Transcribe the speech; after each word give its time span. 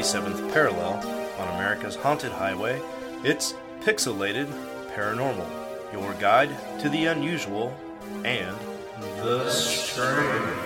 47th 0.00 0.50
parallel 0.54 0.94
on 1.38 1.48
America's 1.56 1.94
haunted 1.94 2.32
highway, 2.32 2.80
it's 3.22 3.52
Pixelated 3.82 4.46
Paranormal, 4.94 5.46
your 5.92 6.14
guide 6.14 6.48
to 6.80 6.88
the 6.88 7.04
unusual 7.04 7.76
and 8.24 8.56
the 9.18 9.50
strange. 9.50 10.56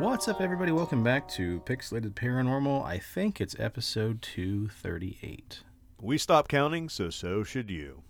What's 0.00 0.28
up, 0.28 0.40
everybody? 0.40 0.72
Welcome 0.72 1.04
back 1.04 1.28
to 1.32 1.60
Pixelated 1.66 2.14
Paranormal. 2.14 2.86
I 2.86 2.96
think 2.96 3.38
it's 3.38 3.54
episode 3.58 4.22
238. 4.22 5.60
We 6.00 6.18
stopped 6.18 6.50
counting, 6.50 6.88
so 6.88 7.10
so 7.10 7.42
should 7.42 7.70
you. 7.70 8.02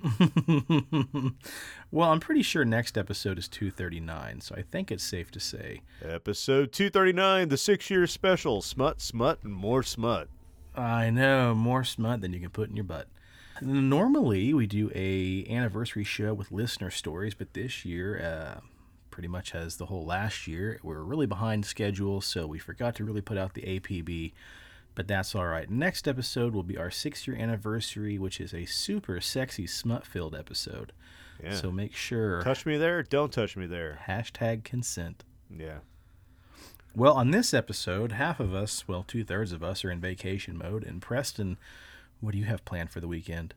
well, 1.90 2.10
I'm 2.10 2.20
pretty 2.20 2.42
sure 2.42 2.64
next 2.64 2.96
episode 2.96 3.38
is 3.38 3.48
239, 3.48 4.40
so 4.40 4.54
I 4.56 4.62
think 4.62 4.92
it's 4.92 5.02
safe 5.02 5.30
to 5.32 5.40
say. 5.40 5.82
Episode 6.02 6.72
239, 6.72 7.48
the 7.48 7.56
six 7.56 7.90
year 7.90 8.06
special 8.06 8.62
Smut, 8.62 9.00
Smut, 9.00 9.40
and 9.42 9.52
more 9.52 9.82
smut. 9.82 10.28
I 10.74 11.10
know, 11.10 11.54
more 11.54 11.84
smut 11.84 12.20
than 12.20 12.32
you 12.32 12.40
can 12.40 12.50
put 12.50 12.70
in 12.70 12.76
your 12.76 12.84
butt. 12.84 13.08
Normally, 13.60 14.54
we 14.54 14.66
do 14.68 14.92
a 14.94 15.44
anniversary 15.50 16.04
show 16.04 16.32
with 16.32 16.52
listener 16.52 16.90
stories, 16.90 17.34
but 17.34 17.54
this 17.54 17.84
year, 17.84 18.20
uh, 18.20 18.60
pretty 19.10 19.28
much 19.28 19.54
as 19.54 19.76
the 19.76 19.86
whole 19.86 20.04
last 20.04 20.46
year, 20.46 20.78
we're 20.84 21.02
really 21.02 21.26
behind 21.26 21.66
schedule, 21.66 22.20
so 22.20 22.46
we 22.46 22.60
forgot 22.60 22.94
to 22.96 23.04
really 23.04 23.20
put 23.20 23.36
out 23.36 23.54
the 23.54 23.62
APB 23.62 24.32
but 24.98 25.06
that's 25.06 25.32
all 25.36 25.46
right. 25.46 25.70
Next 25.70 26.08
episode 26.08 26.52
will 26.52 26.64
be 26.64 26.76
our 26.76 26.90
six 26.90 27.28
year 27.28 27.36
anniversary, 27.36 28.18
which 28.18 28.40
is 28.40 28.52
a 28.52 28.64
super 28.64 29.20
sexy 29.20 29.64
smut 29.64 30.04
filled 30.04 30.34
episode. 30.34 30.92
Yeah. 31.40 31.54
So 31.54 31.70
make 31.70 31.94
sure. 31.94 32.42
Touch 32.42 32.66
me 32.66 32.76
there, 32.76 33.04
don't 33.04 33.32
touch 33.32 33.56
me 33.56 33.66
there. 33.66 34.00
Hashtag 34.08 34.64
consent. 34.64 35.22
Yeah. 35.56 35.78
Well, 36.96 37.12
on 37.12 37.30
this 37.30 37.54
episode, 37.54 38.10
half 38.10 38.40
of 38.40 38.52
us, 38.52 38.88
well, 38.88 39.04
two 39.06 39.22
thirds 39.22 39.52
of 39.52 39.62
us, 39.62 39.84
are 39.84 39.90
in 39.92 40.00
vacation 40.00 40.58
mode. 40.58 40.82
And 40.82 41.00
Preston, 41.00 41.58
what 42.18 42.32
do 42.32 42.38
you 42.38 42.46
have 42.46 42.64
planned 42.64 42.90
for 42.90 42.98
the 42.98 43.06
weekend? 43.06 43.54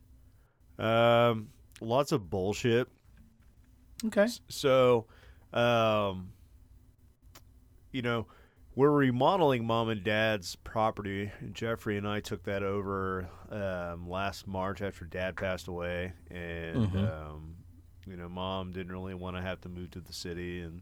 Um, 0.77 1.49
lots 1.81 2.11
of 2.11 2.29
bullshit. 2.29 2.87
Okay. 4.05 4.27
So, 4.47 5.07
um, 5.53 6.33
you 7.91 8.03
know, 8.03 8.27
we're 8.75 8.91
remodeling 8.91 9.65
mom 9.65 9.89
and 9.89 10.03
dad's 10.03 10.55
property. 10.55 11.31
Jeffrey 11.51 11.97
and 11.97 12.07
I 12.07 12.21
took 12.21 12.43
that 12.43 12.63
over 12.63 13.29
um, 13.49 14.09
last 14.09 14.47
March 14.47 14.81
after 14.81 15.05
dad 15.05 15.35
passed 15.35 15.67
away, 15.67 16.13
and 16.29 16.87
mm-hmm. 16.87 16.97
um, 16.97 17.55
you 18.07 18.15
know, 18.15 18.29
mom 18.29 18.71
didn't 18.71 18.91
really 18.91 19.13
want 19.13 19.35
to 19.35 19.41
have 19.41 19.61
to 19.61 19.69
move 19.69 19.91
to 19.91 20.01
the 20.01 20.13
city, 20.13 20.61
and 20.61 20.81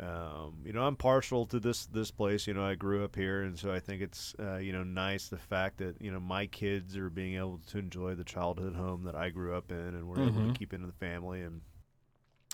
um, 0.00 0.54
you 0.64 0.72
know, 0.72 0.82
I'm 0.82 0.96
partial 0.96 1.46
to 1.46 1.60
this 1.60 1.86
this 1.86 2.10
place. 2.10 2.46
You 2.46 2.54
know, 2.54 2.64
I 2.64 2.74
grew 2.74 3.04
up 3.04 3.14
here, 3.14 3.42
and 3.42 3.56
so 3.56 3.72
I 3.72 3.78
think 3.78 4.02
it's 4.02 4.34
uh, 4.40 4.56
you 4.56 4.72
know 4.72 4.82
nice 4.82 5.28
the 5.28 5.38
fact 5.38 5.78
that 5.78 6.02
you 6.02 6.10
know 6.10 6.20
my 6.20 6.46
kids 6.46 6.96
are 6.96 7.10
being 7.10 7.36
able 7.36 7.60
to 7.68 7.78
enjoy 7.78 8.16
the 8.16 8.24
childhood 8.24 8.74
home 8.74 9.04
that 9.04 9.14
I 9.14 9.30
grew 9.30 9.54
up 9.54 9.70
in, 9.70 9.76
and 9.76 10.08
we're 10.08 10.16
mm-hmm. 10.16 10.22
able 10.24 10.34
to 10.34 10.40
mm-hmm. 10.40 10.52
keep 10.54 10.72
into 10.72 10.88
the 10.88 10.92
family, 10.92 11.42
and 11.42 11.60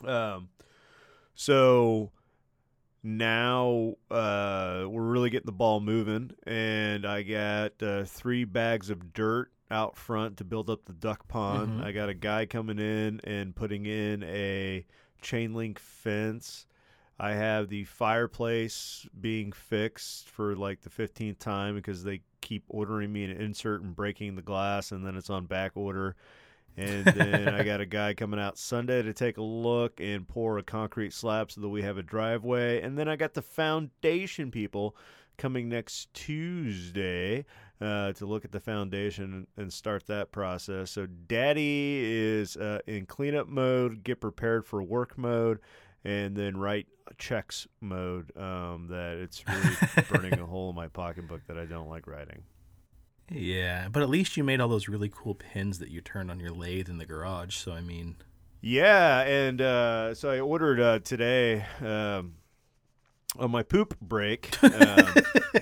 um, 0.06 0.50
so 1.34 2.10
now 3.02 3.94
uh, 4.10 4.84
we're 4.88 5.02
really 5.02 5.30
getting 5.30 5.46
the 5.46 5.52
ball 5.52 5.80
moving, 5.80 6.32
and 6.46 7.06
I 7.06 7.22
got 7.22 7.82
uh, 7.82 8.04
three 8.04 8.44
bags 8.44 8.90
of 8.90 9.12
dirt 9.12 9.50
out 9.70 9.96
front 9.96 10.38
to 10.38 10.44
build 10.44 10.70
up 10.70 10.84
the 10.84 10.92
duck 10.92 11.28
pond. 11.28 11.70
Mm-hmm. 11.70 11.84
I 11.84 11.92
got 11.92 12.08
a 12.08 12.14
guy 12.14 12.46
coming 12.46 12.78
in 12.78 13.20
and 13.24 13.54
putting 13.54 13.86
in 13.86 14.22
a 14.24 14.86
chain 15.20 15.54
link 15.54 15.78
fence. 15.78 16.66
I 17.20 17.32
have 17.32 17.68
the 17.68 17.84
fireplace 17.84 19.06
being 19.20 19.52
fixed 19.52 20.28
for 20.30 20.54
like 20.54 20.82
the 20.82 20.90
15th 20.90 21.38
time 21.38 21.74
because 21.74 22.04
they 22.04 22.20
keep 22.40 22.64
ordering 22.68 23.12
me 23.12 23.24
an 23.24 23.32
insert 23.32 23.82
and 23.82 23.94
breaking 23.94 24.36
the 24.36 24.42
glass, 24.42 24.92
and 24.92 25.04
then 25.04 25.16
it's 25.16 25.30
on 25.30 25.46
back 25.46 25.72
order. 25.76 26.16
And 26.78 27.04
then 27.06 27.48
I 27.48 27.64
got 27.64 27.80
a 27.80 27.86
guy 27.86 28.14
coming 28.14 28.38
out 28.38 28.56
Sunday 28.56 29.02
to 29.02 29.12
take 29.12 29.36
a 29.36 29.42
look 29.42 30.00
and 30.00 30.26
pour 30.26 30.58
a 30.58 30.62
concrete 30.62 31.12
slab 31.12 31.50
so 31.50 31.60
that 31.60 31.68
we 31.68 31.82
have 31.82 31.98
a 31.98 32.02
driveway. 32.02 32.80
And 32.80 32.96
then 32.96 33.08
I 33.08 33.16
got 33.16 33.34
the 33.34 33.42
foundation 33.42 34.50
people 34.50 34.96
coming 35.36 35.68
next 35.68 36.12
Tuesday 36.14 37.44
uh, 37.80 38.12
to 38.12 38.26
look 38.26 38.44
at 38.44 38.52
the 38.52 38.60
foundation 38.60 39.46
and 39.56 39.72
start 39.72 40.06
that 40.06 40.30
process. 40.30 40.90
So 40.92 41.06
Daddy 41.06 42.00
is 42.04 42.56
uh, 42.56 42.80
in 42.86 43.06
cleanup 43.06 43.48
mode, 43.48 44.04
get 44.04 44.20
prepared 44.20 44.64
for 44.64 44.82
work 44.82 45.18
mode, 45.18 45.58
and 46.04 46.36
then 46.36 46.56
write 46.56 46.86
checks 47.16 47.66
mode. 47.80 48.36
Um, 48.36 48.86
that 48.90 49.18
it's 49.18 49.44
really 49.48 50.04
burning 50.10 50.38
a 50.40 50.46
hole 50.46 50.70
in 50.70 50.76
my 50.76 50.88
pocketbook 50.88 51.46
that 51.46 51.58
I 51.58 51.64
don't 51.64 51.88
like 51.88 52.06
writing. 52.06 52.42
Yeah, 53.30 53.88
but 53.90 54.02
at 54.02 54.08
least 54.08 54.36
you 54.36 54.44
made 54.44 54.60
all 54.60 54.68
those 54.68 54.88
really 54.88 55.10
cool 55.12 55.34
pins 55.34 55.78
that 55.80 55.90
you 55.90 56.00
turned 56.00 56.30
on 56.30 56.40
your 56.40 56.50
lathe 56.50 56.88
in 56.88 56.98
the 56.98 57.06
garage. 57.06 57.56
So 57.56 57.72
I 57.72 57.80
mean, 57.80 58.16
yeah, 58.60 59.20
and 59.20 59.60
uh, 59.60 60.14
so 60.14 60.30
I 60.30 60.40
ordered 60.40 60.80
uh, 60.80 60.98
today 61.00 61.64
um, 61.80 62.34
on 63.38 63.50
my 63.50 63.62
poop 63.62 63.98
break. 64.00 64.56
Um, 64.62 65.14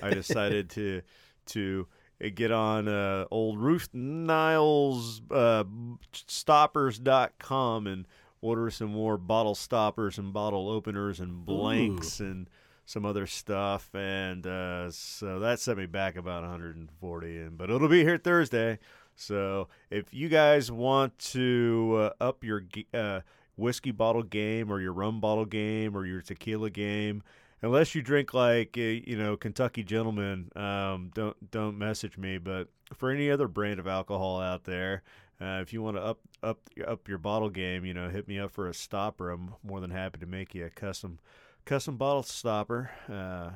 I 0.03 0.11
decided 0.11 0.71
to 0.71 1.03
to 1.47 1.87
get 2.35 2.51
on 2.51 2.89
uh, 2.89 3.27
old 3.31 3.59
Ruth 3.59 3.89
Niles 3.93 5.21
uh, 5.31 5.65
stoppers.com 6.13 7.87
and 7.87 8.07
order 8.41 8.71
some 8.71 8.91
more 8.91 9.19
bottle 9.19 9.55
stoppers 9.55 10.19
and 10.19 10.33
bottle 10.33 10.69
openers 10.69 11.21
and 11.21 11.45
blanks 11.45 12.21
Ooh. 12.21 12.25
and 12.25 12.51
some 12.87 13.05
other 13.05 13.27
stuff, 13.27 13.93
and 13.95 14.47
uh, 14.47 14.91
so 14.93 15.41
that 15.41 15.59
set 15.59 15.77
me 15.77 15.87
back 15.87 16.17
about 16.17 16.43
140. 16.43 17.39
And 17.39 17.59
but 17.59 17.69
it'll 17.69 17.89
be 17.89 18.05
here 18.05 18.17
Thursday. 18.17 18.79
So 19.17 19.69
if 19.91 20.15
you 20.15 20.29
guys 20.29 20.71
want 20.71 21.19
to 21.19 22.13
uh, 22.21 22.25
up 22.25 22.45
your 22.45 22.65
uh, 22.95 23.21
whiskey 23.57 23.91
bottle 23.91 24.23
game 24.23 24.71
or 24.71 24.81
your 24.81 24.93
rum 24.93 25.21
bottle 25.21 25.45
game 25.45 25.97
or 25.97 26.07
your 26.07 26.23
tequila 26.23 26.71
game, 26.71 27.25
unless 27.61 27.95
you 27.95 28.03
drink 28.03 28.33
like 28.33 28.77
you 28.77 29.17
know 29.19 29.37
Kentucky 29.37 29.83
gentlemen, 29.83 30.51
um, 30.55 31.11
don't 31.13 31.51
don't 31.51 31.77
message 31.77 32.17
me. 32.17 32.39
But 32.39 32.69
for 32.95 33.11
any 33.11 33.31
other 33.33 33.49
brand 33.49 33.81
of 33.81 33.89
alcohol 33.89 34.41
out 34.41 34.63
there, 34.63 35.03
uh, 35.41 35.59
if 35.61 35.73
you 35.73 35.83
want 35.83 35.97
to 35.97 36.03
up 36.03 36.21
up 36.45 36.61
up 36.87 37.09
your 37.09 37.19
bottle 37.19 37.51
game, 37.51 37.85
you 37.85 37.95
know, 37.95 38.09
hit 38.11 38.29
me 38.29 38.39
up 38.39 38.53
for 38.53 38.69
a 38.69 38.75
stopper. 38.75 39.31
I'm 39.31 39.55
more 39.65 39.81
than 39.81 39.91
happy 39.91 40.21
to 40.21 40.27
make 40.27 40.55
you 40.55 40.67
a 40.67 40.71
custom 40.71 41.19
custom 41.67 41.97
bottle 41.99 42.23
stopper. 42.23 42.91
Uh, 43.09 43.51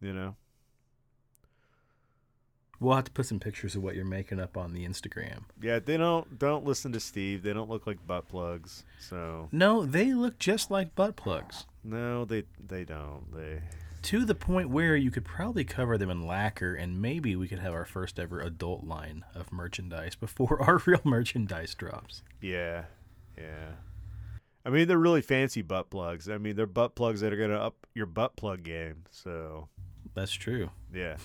you 0.00 0.12
know. 0.12 0.36
We'll 2.78 2.94
have 2.94 3.04
to 3.04 3.10
put 3.10 3.26
some 3.26 3.40
pictures 3.40 3.74
of 3.76 3.82
what 3.82 3.94
you're 3.94 4.06
making 4.06 4.40
up 4.40 4.56
on 4.56 4.72
the 4.72 4.86
Instagram. 4.86 5.42
Yeah, 5.60 5.80
they 5.80 5.98
don't 5.98 6.38
don't 6.38 6.64
listen 6.64 6.92
to 6.92 7.00
Steve. 7.00 7.42
They 7.42 7.52
don't 7.52 7.68
look 7.68 7.86
like 7.86 8.06
butt 8.06 8.28
plugs. 8.28 8.84
So 8.98 9.48
No, 9.52 9.84
they 9.84 10.14
look 10.14 10.38
just 10.38 10.70
like 10.70 10.94
butt 10.94 11.14
plugs. 11.14 11.66
No, 11.84 12.24
they 12.24 12.44
they 12.66 12.84
don't. 12.84 13.26
They 13.36 13.60
to 14.02 14.24
the 14.24 14.34
point 14.34 14.70
where 14.70 14.96
you 14.96 15.10
could 15.10 15.26
probably 15.26 15.62
cover 15.62 15.98
them 15.98 16.08
in 16.08 16.26
lacquer 16.26 16.74
and 16.74 17.02
maybe 17.02 17.36
we 17.36 17.46
could 17.48 17.58
have 17.58 17.74
our 17.74 17.84
first 17.84 18.18
ever 18.18 18.40
adult 18.40 18.84
line 18.84 19.26
of 19.34 19.52
merchandise 19.52 20.14
before 20.20 20.62
our 20.62 20.80
real 20.86 21.02
merchandise 21.04 21.74
drops. 21.74 22.22
Yeah. 22.40 22.84
Yeah. 23.36 23.72
I 24.64 24.70
mean, 24.70 24.88
they're 24.88 24.98
really 24.98 25.22
fancy 25.22 25.62
butt 25.62 25.90
plugs. 25.90 26.28
I 26.28 26.38
mean, 26.38 26.56
they're 26.56 26.66
butt 26.66 26.94
plugs 26.94 27.20
that 27.20 27.32
are 27.32 27.36
going 27.36 27.50
to 27.50 27.60
up 27.60 27.86
your 27.94 28.06
butt 28.06 28.36
plug 28.36 28.62
game. 28.62 29.04
So 29.10 29.68
that's 30.14 30.32
true. 30.32 30.70
Yeah. 30.92 31.16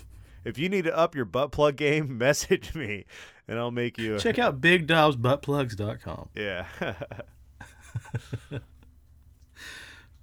If 0.45 0.57
you 0.57 0.69
need 0.69 0.86
to 0.86 0.95
up 0.95 1.15
your 1.15 1.25
butt 1.25 1.51
plug 1.51 1.75
game, 1.75 2.18
message 2.19 2.75
me 2.75 3.06
and 3.48 3.59
I'll 3.59 3.71
make 3.71 3.98
you. 3.98 4.15
A... 4.15 4.19
Check 4.19 4.39
out 4.39 4.62
bigdobsbuttplugs.com. 4.62 6.30
Yeah. 6.36 6.65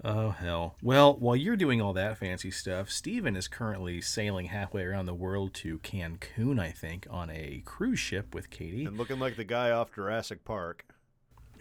oh, 0.05 0.31
hell. 0.31 0.77
Well, 0.83 1.15
while 1.15 1.37
you're 1.37 1.57
doing 1.57 1.81
all 1.81 1.95
that 1.95 2.19
fancy 2.19 2.51
stuff, 2.51 2.91
Steven 2.91 3.35
is 3.35 3.49
currently 3.49 4.01
sailing 4.03 4.47
halfway 4.47 4.83
around 4.83 5.07
the 5.07 5.15
world 5.15 5.55
to 5.55 5.79
Cancun, 5.79 6.61
I 6.61 6.71
think, 6.71 7.07
on 7.11 7.31
a 7.31 7.63
cruise 7.65 7.99
ship 7.99 8.35
with 8.35 8.51
Katie. 8.51 8.85
And 8.85 8.99
looking 8.99 9.19
like 9.19 9.37
the 9.37 9.45
guy 9.45 9.71
off 9.71 9.95
Jurassic 9.95 10.45
Park. 10.45 10.85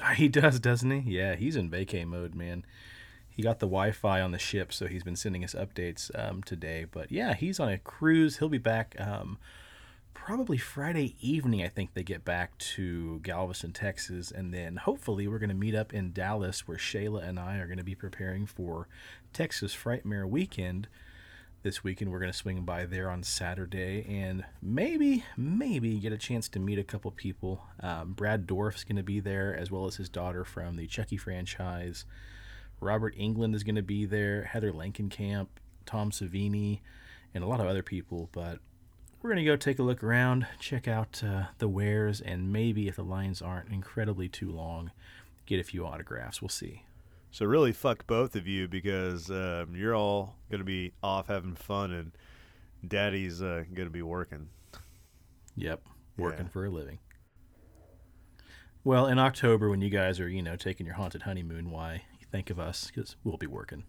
He 0.16 0.28
does, 0.28 0.60
doesn't 0.60 0.92
he? 0.92 1.18
Yeah, 1.18 1.36
he's 1.36 1.56
in 1.56 1.70
vacay 1.70 2.06
mode, 2.06 2.36
man. 2.36 2.66
He 3.30 3.42
got 3.44 3.60
the 3.60 3.68
Wi-Fi 3.68 4.20
on 4.22 4.32
the 4.32 4.40
ship, 4.40 4.74
so 4.74 4.88
he's 4.88 5.04
been 5.04 5.16
sending 5.16 5.44
us 5.44 5.54
updates 5.54 6.12
um, 6.20 6.44
today. 6.44 6.86
But 6.90 7.12
yeah, 7.12 7.34
he's 7.34 7.60
on 7.60 7.70
a 7.70 7.78
cruise. 7.78 8.38
He'll 8.38 8.50
be 8.50 8.58
back 8.58 8.96
um, 9.00 9.38
probably 10.14 10.58
Friday 10.58 11.16
evening. 11.22 11.64
I 11.64 11.70
think 11.70 11.94
they 11.94 12.04
get 12.04 12.26
back 12.26 12.58
to 12.58 13.20
Galveston, 13.24 13.72
Texas, 13.72 14.32
and 14.32 14.54
then 14.54 14.76
hopefully 14.76 15.28
we're 15.28 15.40
going 15.40 15.50
to 15.50 15.56
meet 15.56 15.76
up 15.76 15.94
in 15.94 16.12
Dallas, 16.12 16.68
where 16.68 16.78
Shayla 16.78 17.28
and 17.28 17.40
I 17.40 17.58
are 17.58 17.68
going 17.68 17.78
to 17.78 17.84
be 17.84 17.96
preparing 17.96 18.46
for 18.46 18.88
Texas 19.34 19.74
Frightmare 19.74 20.28
Weekend. 20.28 20.88
This 21.64 21.84
weekend. 21.84 22.12
We're 22.12 22.18
going 22.18 22.32
to 22.32 22.38
swing 22.38 22.64
by 22.64 22.88
there 22.88 23.08
on 23.08 23.22
Saturday 23.22 24.04
and 24.10 24.44
maybe, 24.64 25.24
maybe 25.38 26.00
get 26.00 26.12
a 26.12 26.18
chance 26.18 26.50
to 26.50 26.60
meet 26.60 26.80
a 26.80 26.84
couple 26.84 27.12
people. 27.12 27.62
Um, 27.82 28.14
Brad 28.14 28.48
Dourif's 28.48 28.84
going 28.84 28.96
to 28.96 29.04
be 29.04 29.20
there, 29.20 29.56
as 29.56 29.70
well 29.70 29.86
as 29.86 29.98
his 29.98 30.10
daughter 30.10 30.44
from 30.44 30.76
the 30.76 30.88
Chucky 30.88 31.18
franchise. 31.18 32.06
Robert 32.80 33.16
Englund 33.16 33.54
is 33.54 33.64
going 33.64 33.76
to 33.76 33.84
be 33.84 34.06
there, 34.06 34.46
Heather 34.46 34.72
Langenkamp, 34.72 35.50
Tom 35.86 36.10
Savini, 36.10 36.80
and 37.36 37.44
a 37.44 37.48
lot 37.48 37.60
of 37.60 37.68
other 37.68 37.84
people. 37.84 38.30
But 38.32 38.58
we're 39.22 39.30
going 39.30 39.46
to 39.46 39.52
go 39.52 39.56
take 39.56 39.78
a 39.78 39.84
look 39.84 40.04
around, 40.04 40.48
check 40.60 40.88
out 40.88 41.22
uh, 41.24 41.44
the 41.60 41.68
wares, 41.68 42.22
and 42.22 42.52
maybe 42.52 42.88
if 42.88 42.96
the 42.96 43.04
lines 43.04 43.40
aren't 43.40 43.70
incredibly 43.70 44.28
too 44.28 44.50
long, 44.50 44.90
get 45.46 45.60
a 45.60 45.64
few 45.64 45.86
autographs. 45.86 46.42
We'll 46.42 46.50
see. 46.50 46.86
So 47.32 47.46
really, 47.46 47.72
fuck 47.72 48.06
both 48.08 48.36
of 48.36 48.46
you 48.48 48.68
because 48.68 49.30
um, 49.32 49.74
you're 49.76 49.96
all 49.96 50.36
gonna 50.52 50.64
be 50.66 50.92
off 51.02 51.28
having 51.28 51.56
fun, 51.56 51.92
and 51.92 52.12
Daddy's 52.86 53.42
uh, 53.42 53.64
gonna 53.74 53.90
be 53.90 54.02
working. 54.02 54.50
Yep, 55.56 55.82
working 56.18 56.46
Yeah. 56.46 56.52
for 56.52 56.66
a 56.66 56.70
living. 56.70 57.00
Well, 58.84 59.08
in 59.08 59.20
October, 59.20 59.70
when 59.70 59.82
you 59.82 59.90
guys 59.90 60.20
are, 60.20 60.28
you 60.28 60.42
know, 60.42 60.56
taking 60.56 60.86
your 60.86 60.96
haunted 60.96 61.22
honeymoon, 61.24 61.70
why 61.72 62.04
you 62.20 62.26
think 62.32 62.50
of 62.50 62.60
us? 62.60 62.88
Because 62.94 63.16
we'll 63.24 63.38
be 63.38 63.48
working. 63.48 63.84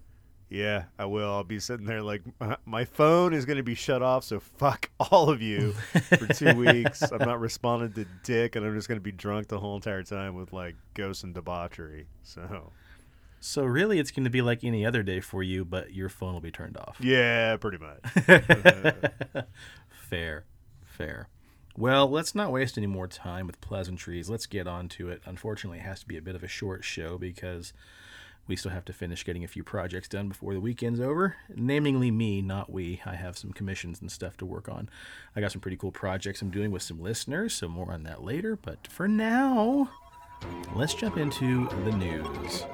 Yeah, 0.51 0.85
I 0.99 1.07
will. 1.07 1.31
I'll 1.33 1.45
be 1.45 1.59
sitting 1.61 1.87
there 1.87 2.03
like 2.03 2.21
"Uh, 2.39 2.57
my 2.67 2.85
phone 2.85 3.33
is 3.33 3.47
gonna 3.47 3.63
be 3.63 3.75
shut 3.75 4.03
off, 4.03 4.23
so 4.23 4.39
fuck 4.39 4.91
all 5.11 5.31
of 5.31 5.41
you 5.41 5.73
for 5.73 6.27
two 6.33 6.55
weeks. 6.57 7.03
I'm 7.11 7.27
not 7.27 7.41
responding 7.41 7.93
to 7.95 8.05
Dick, 8.23 8.55
and 8.55 8.65
I'm 8.67 8.75
just 8.77 8.87
gonna 8.87 9.01
be 9.01 9.13
drunk 9.13 9.49
the 9.49 9.59
whole 9.59 9.75
entire 9.77 10.03
time 10.03 10.35
with 10.35 10.53
like 10.53 10.77
ghosts 10.95 11.25
and 11.25 11.33
debauchery. 11.35 12.07
So 12.23 12.71
So 13.45 13.65
really, 13.65 13.99
it's 13.99 14.13
going 14.13 14.23
to 14.25 14.31
be 14.31 14.41
like 14.41 14.63
any 14.63 14.87
other 14.87 15.03
day 15.03 15.19
for 15.21 15.43
you, 15.43 15.65
but 15.65 15.93
your 15.93 16.09
phone 16.09 16.33
will 16.33 16.41
be 16.41 16.53
turned 16.53 16.77
off. 16.77 16.97
yeah, 17.01 17.57
pretty 17.57 17.79
much. 17.79 19.45
Fair, 19.91 20.45
fair. 20.85 21.29
Well, 21.75 22.07
let's 22.09 22.35
not 22.35 22.53
waste 22.53 22.77
any 22.77 22.87
more 22.87 23.09
time 23.09 23.47
with 23.47 23.63
pleasantries. 23.63 24.29
Let's 24.29 24.45
get 24.45 24.67
on 24.67 24.89
to 24.91 25.09
it. 25.09 25.23
Unfortunately, 25.25 25.79
it 25.79 25.85
has 25.85 26.01
to 26.01 26.07
be 26.07 26.19
a 26.19 26.23
bit 26.23 26.35
of 26.35 26.43
a 26.45 26.49
short 26.49 26.85
show 26.85 27.17
because 27.17 27.73
we 28.47 28.55
still 28.55 28.73
have 28.73 28.85
to 28.85 28.93
finish 28.93 29.25
getting 29.25 29.43
a 29.43 29.49
few 29.49 29.65
projects 29.65 30.09
done 30.09 30.29
before 30.29 30.53
the 30.53 30.61
weekend's 30.61 31.01
over. 31.01 31.37
Namely, 31.49 32.11
me, 32.11 32.43
not 32.43 32.71
we. 32.71 33.01
I 33.07 33.15
have 33.15 33.39
some 33.39 33.53
commissions 33.55 34.03
and 34.03 34.13
stuff 34.13 34.37
to 34.37 34.47
work 34.47 34.69
on. 34.69 34.91
I 35.35 35.41
got 35.41 35.51
some 35.53 35.63
pretty 35.63 35.79
cool 35.79 35.93
projects 35.93 36.43
I'm 36.43 36.51
doing 36.51 36.71
with 36.71 36.83
some 36.83 37.01
listeners, 37.01 37.55
so 37.55 37.69
more 37.69 37.91
on 37.91 38.03
that 38.03 38.23
later. 38.23 38.55
But 38.55 38.87
for 38.87 39.09
now, 39.09 39.89
let's 40.75 40.95
jump 40.95 41.17
into 41.17 41.69
the 41.85 41.93
news. 41.93 42.65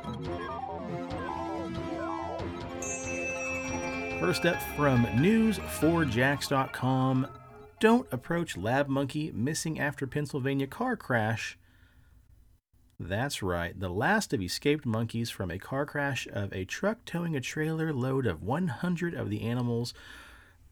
First 4.20 4.46
up 4.46 4.62
from 4.76 5.04
news4jax.com 5.06 7.26
Don't 7.78 8.12
approach 8.12 8.56
lab 8.56 8.88
monkey 8.88 9.30
missing 9.32 9.78
after 9.78 10.06
Pennsylvania 10.06 10.66
car 10.66 10.96
crash. 10.96 11.58
That's 13.00 13.44
right, 13.44 13.78
the 13.78 13.88
last 13.88 14.32
of 14.32 14.42
escaped 14.42 14.84
monkeys 14.84 15.30
from 15.30 15.52
a 15.52 15.58
car 15.60 15.86
crash 15.86 16.26
of 16.32 16.52
a 16.52 16.64
truck 16.64 17.04
towing 17.04 17.36
a 17.36 17.40
trailer 17.40 17.92
load 17.92 18.26
of 18.26 18.42
100 18.42 19.14
of 19.14 19.30
the 19.30 19.42
animals 19.42 19.94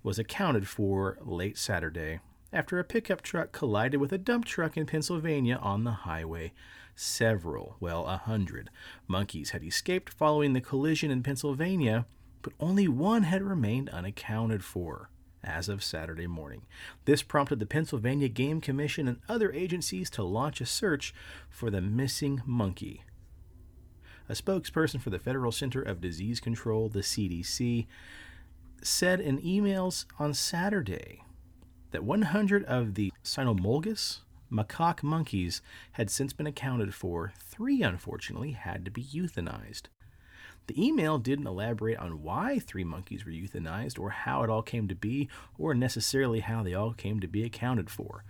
was 0.02 0.18
accounted 0.18 0.66
for 0.66 1.18
late 1.20 1.56
Saturday 1.56 2.18
after 2.52 2.80
a 2.80 2.84
pickup 2.84 3.22
truck 3.22 3.52
collided 3.52 4.00
with 4.00 4.12
a 4.12 4.18
dump 4.18 4.44
truck 4.44 4.76
in 4.76 4.86
Pennsylvania 4.86 5.56
on 5.62 5.84
the 5.84 5.92
highway. 5.92 6.52
Several, 6.98 7.76
well, 7.78 8.06
a 8.06 8.16
hundred, 8.16 8.70
monkeys 9.06 9.50
had 9.50 9.62
escaped 9.62 10.08
following 10.08 10.54
the 10.54 10.62
collision 10.62 11.10
in 11.10 11.22
Pennsylvania, 11.22 12.06
but 12.40 12.54
only 12.58 12.88
one 12.88 13.24
had 13.24 13.42
remained 13.42 13.90
unaccounted 13.90 14.64
for 14.64 15.10
as 15.44 15.68
of 15.68 15.84
Saturday 15.84 16.26
morning. 16.26 16.62
This 17.04 17.22
prompted 17.22 17.60
the 17.60 17.66
Pennsylvania 17.66 18.28
Game 18.28 18.62
Commission 18.62 19.06
and 19.08 19.20
other 19.28 19.52
agencies 19.52 20.08
to 20.10 20.22
launch 20.22 20.62
a 20.62 20.66
search 20.66 21.14
for 21.50 21.70
the 21.70 21.82
missing 21.82 22.40
monkey. 22.46 23.02
A 24.30 24.32
spokesperson 24.32 24.98
for 24.98 25.10
the 25.10 25.18
Federal 25.18 25.52
Center 25.52 25.82
of 25.82 26.00
Disease 26.00 26.40
Control, 26.40 26.88
the 26.88 27.00
CDC, 27.00 27.86
said 28.82 29.20
in 29.20 29.38
emails 29.42 30.06
on 30.18 30.32
Saturday 30.32 31.22
that 31.90 32.04
100 32.04 32.64
of 32.64 32.94
the 32.94 33.12
cynomolgus 33.22 34.20
macaque 34.50 35.02
monkeys 35.02 35.62
had 35.92 36.10
since 36.10 36.32
been 36.32 36.46
accounted 36.46 36.94
for. 36.94 37.32
Three, 37.38 37.82
unfortunately, 37.82 38.52
had 38.52 38.84
to 38.84 38.90
be 38.90 39.02
euthanized. 39.02 39.84
The 40.66 40.84
email 40.84 41.18
didn't 41.18 41.46
elaborate 41.46 41.98
on 41.98 42.22
why 42.22 42.58
three 42.58 42.84
monkeys 42.84 43.24
were 43.24 43.32
euthanized 43.32 43.98
or 43.98 44.10
how 44.10 44.42
it 44.42 44.50
all 44.50 44.62
came 44.62 44.88
to 44.88 44.94
be 44.94 45.28
or 45.58 45.74
necessarily 45.74 46.40
how 46.40 46.62
they 46.62 46.74
all 46.74 46.92
came 46.92 47.20
to 47.20 47.28
be 47.28 47.44
accounted 47.44 47.88
for. 47.88 48.24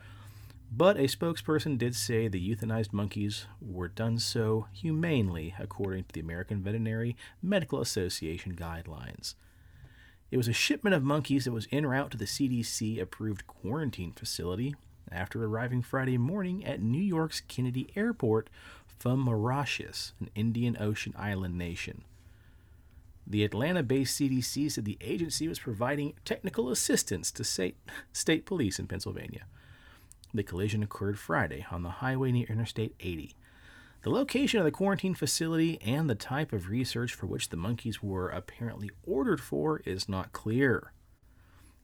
But 0.71 0.99
a 0.99 1.05
spokesperson 1.05 1.79
did 1.79 1.95
say 1.95 2.29
the 2.29 2.55
euthanized 2.55 2.93
monkeys 2.93 3.47
were 3.61 3.89
done 3.89 4.19
so 4.19 4.67
humanely 4.73 5.55
according 5.59 6.05
to 6.05 6.13
the 6.13 6.21
American 6.21 6.63
Veterinary 6.63 7.17
Medical 7.41 7.81
Association 7.81 8.55
guidelines. 8.55 9.35
It 10.31 10.37
was 10.37 10.49
a 10.49 10.53
shipment 10.53 10.95
of 10.95 11.05
monkeys 11.05 11.45
that 11.45 11.53
was 11.53 11.69
en 11.71 11.87
route 11.87 12.11
to 12.11 12.19
the 12.19 12.25
CDC 12.25 13.01
approved 13.01 13.47
quarantine 13.47 14.13
facility 14.13 14.75
after 15.11 15.45
arriving 15.45 15.83
Friday 15.83 16.19
morning 16.19 16.65
at 16.65 16.83
New 16.83 17.03
York's 17.03 17.41
Kennedy 17.41 17.89
Airport 17.97 18.49
from 18.99 19.21
Mauritius, 19.21 20.13
an 20.21 20.31
Indian 20.35 20.77
Ocean 20.81 21.15
island 21.17 21.57
nation. 21.57 22.05
The 23.27 23.45
Atlanta 23.45 23.83
based 23.83 24.19
CDC 24.21 24.71
said 24.71 24.85
the 24.85 24.99
agency 25.01 25.49
was 25.49 25.59
providing 25.59 26.15
technical 26.25 26.71
assistance 26.71 27.31
to 27.33 27.45
state, 27.45 27.77
state 28.13 28.47
police 28.47 28.79
in 28.79 28.87
Pennsylvania. 28.87 29.47
The 30.33 30.45
collision 30.45 30.83
occurred 30.83 31.19
Friday 31.19 31.67
on 31.71 31.83
the 31.83 31.91
highway 31.91 32.31
near 32.31 32.47
Interstate 32.47 32.95
80. 33.01 33.35
The 34.03 34.11
location 34.11 34.61
of 34.61 34.65
the 34.65 34.71
quarantine 34.71 35.15
facility 35.15 35.81
and 35.83 36.09
the 36.09 36.15
type 36.15 36.53
of 36.53 36.69
research 36.69 37.15
for 37.15 37.27
which 37.27 37.49
the 37.49 37.57
monkeys 37.57 38.01
were 38.01 38.29
apparently 38.29 38.91
ordered 39.05 39.41
for 39.41 39.81
is 39.85 40.09
not 40.09 40.33
clear. 40.33 40.93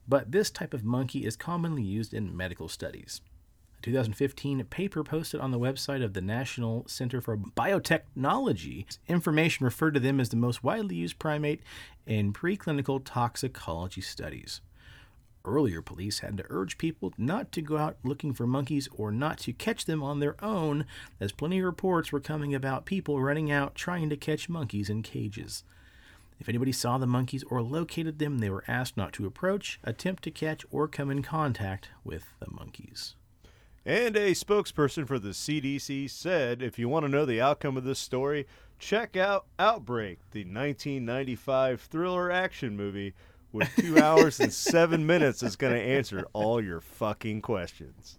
But 0.09 0.33
this 0.33 0.51
type 0.51 0.75
of 0.75 0.85
monkey 0.85 1.25
is 1.25 1.37
commonly 1.37 1.83
used 1.83 2.13
in 2.13 2.37
medical 2.37 2.69
studies. 2.69 3.21
A 3.79 3.83
2015 3.83 4.65
paper 4.65 5.05
posted 5.05 5.41
on 5.41 5.51
the 5.51 5.59
website 5.59 6.05
of 6.05 6.13
the 6.13 6.21
National 6.21 6.85
Center 6.87 7.21
for 7.21 7.37
Biotechnology, 7.37 8.87
information 9.09 9.65
referred 9.65 9.95
to 9.95 10.01
them 10.01 10.21
as 10.21 10.29
the 10.29 10.37
most 10.37 10.63
widely 10.63 10.97
used 10.97 11.19
primate 11.19 11.63
in 12.07 12.33
preclinical 12.33 13.01
toxicology 13.05 14.01
studies. 14.01 14.61
Earlier, 15.45 15.83
police 15.83 16.21
had 16.21 16.37
to 16.37 16.45
urge 16.51 16.79
people 16.79 17.13
not 17.19 17.51
to 17.53 17.63
go 17.63 17.77
out 17.77 17.97
looking 18.05 18.33
for 18.33 18.47
monkeys 18.47 18.89
or 18.93 19.11
not 19.11 19.39
to 19.39 19.53
catch 19.53 19.87
them 19.87 20.03
on 20.03 20.21
their 20.21 20.37
own, 20.45 20.85
as 21.19 21.33
plenty 21.33 21.59
of 21.59 21.65
reports 21.65 22.13
were 22.13 22.21
coming 22.21 22.55
about 22.55 22.87
people 22.87 23.21
running 23.21 23.51
out 23.51 23.75
trying 23.75 24.09
to 24.11 24.17
catch 24.17 24.49
monkeys 24.49 24.89
in 24.89 25.03
cages. 25.03 25.65
If 26.41 26.49
anybody 26.49 26.73
saw 26.73 26.99
the 26.99 27.07
monkeys 27.07 27.45
or 27.45 27.63
located 27.63 28.19
them, 28.19 28.39
they 28.39 28.51
were 28.51 28.65
asked 28.67 28.97
not 28.97 29.13
to 29.15 29.27
approach, 29.27 29.79
attempt 29.85 30.25
to 30.25 30.31
catch, 30.31 30.65
or 30.71 30.89
come 30.89 31.11
in 31.11 31.23
contact 31.23 31.89
with 32.05 32.25
the 32.41 32.51
monkeys. 32.51 33.15
And 33.85 34.17
a 34.17 34.31
spokesperson 34.33 35.07
for 35.07 35.19
the 35.19 35.31
CDC 35.31 36.09
said 36.11 36.63
if 36.63 36.79
you 36.79 36.89
want 36.89 37.05
to 37.05 37.11
know 37.11 37.27
the 37.27 37.41
outcome 37.41 37.77
of 37.77 37.85
this 37.85 37.99
story, 37.99 38.47
check 38.79 39.17
out 39.17 39.47
Outbreak, 39.59 40.19
the 40.31 40.41
1995 40.41 41.81
thriller 41.81 42.31
action 42.31 42.77
movie 42.77 43.15
with 43.53 43.69
two 43.77 43.99
hours 44.03 44.41
and 44.41 44.53
seven 44.53 45.05
minutes 45.05 45.43
is 45.43 45.57
going 45.57 45.73
to 45.73 45.81
answer 45.81 46.27
all 46.33 46.63
your 46.63 46.81
fucking 46.81 47.43
questions. 47.43 48.19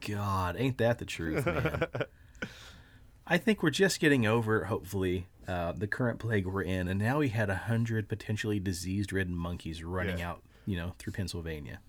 God, 0.00 0.56
ain't 0.58 0.78
that 0.78 0.98
the 0.98 1.04
truth, 1.04 1.46
man? 1.46 1.86
I 3.26 3.38
think 3.38 3.62
we're 3.62 3.70
just 3.70 4.00
getting 4.00 4.26
over, 4.26 4.64
hopefully, 4.64 5.26
uh, 5.46 5.72
the 5.72 5.86
current 5.86 6.18
plague 6.18 6.46
we're 6.46 6.62
in, 6.62 6.88
and 6.88 6.98
now 7.00 7.18
we 7.18 7.28
had 7.28 7.50
a 7.50 7.54
hundred 7.54 8.08
potentially 8.08 8.58
disease-ridden 8.60 9.36
monkeys 9.36 9.82
running 9.84 10.18
Yeah. 10.18 10.30
out, 10.30 10.42
you 10.66 10.76
know, 10.76 10.94
through 10.98 11.12
Pennsylvania. 11.12 11.80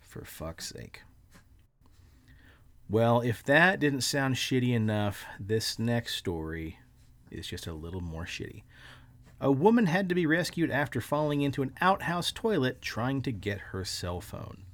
For 0.00 0.24
fuck's 0.24 0.66
sake. 0.68 1.02
Well, 2.88 3.20
if 3.22 3.42
that 3.44 3.80
didn't 3.80 4.02
sound 4.02 4.34
shitty 4.36 4.72
enough, 4.74 5.24
this 5.40 5.78
next 5.78 6.14
story 6.16 6.78
is 7.30 7.46
just 7.46 7.66
a 7.66 7.72
little 7.72 8.00
more 8.02 8.24
shitty. 8.26 8.62
A 9.40 9.50
woman 9.50 9.86
had 9.86 10.08
to 10.08 10.14
be 10.14 10.26
rescued 10.26 10.70
after 10.70 11.00
falling 11.00 11.40
into 11.40 11.62
an 11.62 11.74
outhouse 11.80 12.30
toilet 12.30 12.80
trying 12.80 13.22
to 13.22 13.32
get 13.32 13.58
her 13.72 13.84
cell 13.84 14.20
phone. 14.20 14.64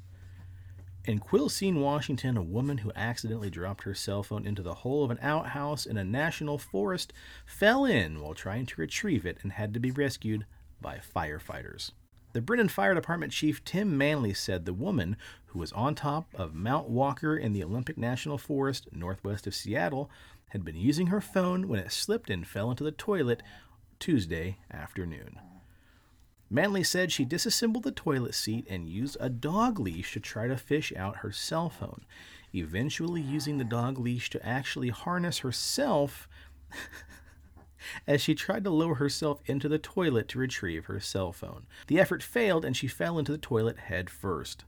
In 1.06 1.18
Quilcene, 1.18 1.80
Washington, 1.80 2.36
a 2.36 2.42
woman 2.42 2.78
who 2.78 2.92
accidentally 2.94 3.48
dropped 3.48 3.84
her 3.84 3.94
cell 3.94 4.22
phone 4.22 4.46
into 4.46 4.62
the 4.62 4.74
hole 4.74 5.02
of 5.02 5.10
an 5.10 5.18
outhouse 5.22 5.86
in 5.86 5.96
a 5.96 6.04
national 6.04 6.58
forest 6.58 7.14
fell 7.46 7.86
in 7.86 8.20
while 8.20 8.34
trying 8.34 8.66
to 8.66 8.80
retrieve 8.80 9.24
it 9.24 9.38
and 9.42 9.52
had 9.52 9.72
to 9.72 9.80
be 9.80 9.90
rescued 9.90 10.44
by 10.78 10.98
firefighters. 10.98 11.92
The 12.32 12.42
Brinnon 12.42 12.68
Fire 12.68 12.94
Department 12.94 13.32
Chief 13.32 13.64
Tim 13.64 13.96
Manley 13.96 14.34
said 14.34 14.66
the 14.66 14.74
woman, 14.74 15.16
who 15.46 15.58
was 15.58 15.72
on 15.72 15.94
top 15.94 16.28
of 16.34 16.54
Mount 16.54 16.88
Walker 16.88 17.36
in 17.36 17.54
the 17.54 17.64
Olympic 17.64 17.96
National 17.96 18.36
Forest 18.38 18.88
northwest 18.92 19.46
of 19.46 19.54
Seattle, 19.54 20.10
had 20.50 20.64
been 20.64 20.76
using 20.76 21.06
her 21.06 21.22
phone 21.22 21.66
when 21.66 21.80
it 21.80 21.92
slipped 21.92 22.28
and 22.28 22.46
fell 22.46 22.70
into 22.70 22.84
the 22.84 22.92
toilet 22.92 23.42
Tuesday 23.98 24.58
afternoon. 24.70 25.40
Manley 26.52 26.82
said 26.82 27.12
she 27.12 27.24
disassembled 27.24 27.84
the 27.84 27.92
toilet 27.92 28.34
seat 28.34 28.66
and 28.68 28.88
used 28.88 29.16
a 29.20 29.28
dog 29.28 29.78
leash 29.78 30.12
to 30.14 30.20
try 30.20 30.48
to 30.48 30.56
fish 30.56 30.92
out 30.96 31.18
her 31.18 31.30
cell 31.30 31.70
phone, 31.70 32.04
eventually 32.52 33.20
using 33.20 33.58
the 33.58 33.64
dog 33.64 33.98
leash 33.98 34.28
to 34.30 34.44
actually 34.44 34.88
harness 34.88 35.38
herself 35.38 36.28
as 38.06 38.20
she 38.20 38.34
tried 38.34 38.64
to 38.64 38.70
lower 38.70 38.96
herself 38.96 39.40
into 39.46 39.68
the 39.68 39.78
toilet 39.78 40.26
to 40.28 40.40
retrieve 40.40 40.86
her 40.86 40.98
cell 40.98 41.32
phone. 41.32 41.66
The 41.86 42.00
effort 42.00 42.20
failed 42.20 42.64
and 42.64 42.76
she 42.76 42.88
fell 42.88 43.16
into 43.16 43.30
the 43.30 43.38
toilet 43.38 43.78
head 43.78 44.10
first. 44.10 44.64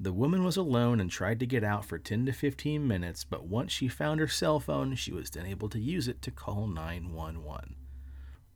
The 0.00 0.12
woman 0.12 0.42
was 0.42 0.56
alone 0.56 0.98
and 0.98 1.10
tried 1.10 1.38
to 1.40 1.46
get 1.46 1.62
out 1.62 1.84
for 1.84 1.98
10 1.98 2.26
to 2.26 2.32
15 2.32 2.88
minutes, 2.88 3.22
but 3.22 3.46
once 3.46 3.70
she 3.70 3.86
found 3.86 4.18
her 4.18 4.28
cell 4.28 4.58
phone, 4.58 4.96
she 4.96 5.12
was 5.12 5.30
then 5.30 5.46
able 5.46 5.68
to 5.68 5.78
use 5.78 6.08
it 6.08 6.20
to 6.22 6.30
call 6.32 6.66
911. 6.66 7.76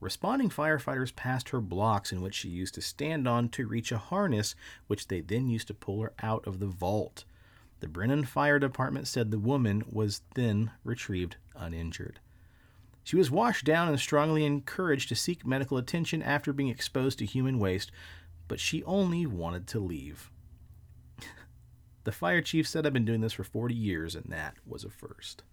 Responding 0.05 0.51
firefighters 0.51 1.17
passed 1.17 1.49
her 1.49 1.63
blocks 1.63 2.13
in 2.13 2.21
which 2.21 2.35
she 2.35 2.51
used 2.51 2.75
to 2.75 2.83
stand 2.83 3.27
on 3.27 3.49
to 3.49 3.67
reach 3.67 3.91
a 3.91 3.97
harness, 3.97 4.55
which 4.87 5.09
they 5.09 5.23
then 5.23 5.49
used 5.49 5.67
to 5.69 5.73
pull 5.73 6.03
her 6.03 6.13
out 6.23 6.47
of 6.47 6.61
the 6.61 6.67
vault. 6.67 7.25
The 7.81 7.89
Brinnon 7.89 8.27
Fire 8.27 8.59
Department 8.59 9.09
said 9.09 9.31
the 9.31 9.39
woman 9.39 9.83
was 9.91 10.21
then 10.35 10.73
retrieved 10.85 11.37
uninjured. 11.57 12.21
She 13.03 13.17
was 13.17 13.31
washed 13.31 13.65
down 13.65 13.89
and 13.89 13.99
strongly 13.99 14.45
encouraged 14.45 15.09
to 15.09 15.17
seek 15.17 15.47
medical 15.47 15.79
attention 15.79 16.23
after 16.23 16.53
being 16.53 16.69
exposed 16.69 17.19
to 17.21 17.25
human 17.25 17.59
waste, 17.59 17.91
but 18.47 18.61
she 18.61 18.85
only 18.85 19.25
wanted 19.25 19.67
to 19.69 19.81
leave. 19.81 20.31
the 22.05 22.13
fire 22.13 22.43
chief 22.43 22.69
said, 22.69 22.87
I've 22.87 22.93
been 22.93 23.07
doing 23.07 23.23
this 23.23 23.33
for 23.33 23.45
40 23.45 23.75
years, 23.75 24.15
and 24.15 24.27
that 24.27 24.57
was 24.67 24.85
a 24.85 24.91
first. 24.91 25.45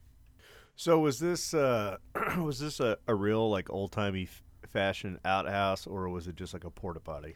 So 0.81 0.97
was 0.97 1.19
this 1.19 1.53
uh, 1.53 1.97
was 2.39 2.57
this 2.57 2.79
a, 2.79 2.97
a 3.05 3.13
real 3.13 3.51
like 3.51 3.69
old 3.69 3.91
timey 3.91 4.23
f- 4.23 4.41
fashion 4.67 5.19
outhouse, 5.23 5.85
or 5.85 6.09
was 6.09 6.27
it 6.27 6.35
just 6.35 6.55
like 6.55 6.63
a 6.63 6.71
porta 6.71 6.99
potty? 6.99 7.35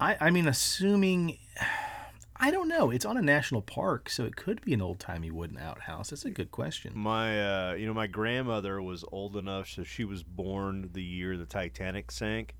I, 0.00 0.16
I 0.18 0.30
mean, 0.30 0.48
assuming. 0.48 1.36
I 2.38 2.50
don't 2.50 2.68
know. 2.68 2.90
It's 2.90 3.04
on 3.06 3.16
a 3.16 3.22
national 3.22 3.62
park, 3.62 4.10
so 4.10 4.24
it 4.24 4.36
could 4.36 4.62
be 4.62 4.74
an 4.74 4.82
old 4.82 4.98
timey 4.98 5.30
wooden 5.30 5.58
outhouse. 5.58 6.10
That's 6.10 6.26
a 6.26 6.30
good 6.30 6.50
question. 6.50 6.92
My, 6.94 7.70
uh, 7.70 7.74
you 7.74 7.86
know, 7.86 7.94
my 7.94 8.06
grandmother 8.06 8.80
was 8.82 9.06
old 9.10 9.38
enough, 9.38 9.68
so 9.68 9.84
she 9.84 10.04
was 10.04 10.22
born 10.22 10.90
the 10.92 11.02
year 11.02 11.38
the 11.38 11.46
Titanic 11.46 12.10
sank, 12.10 12.54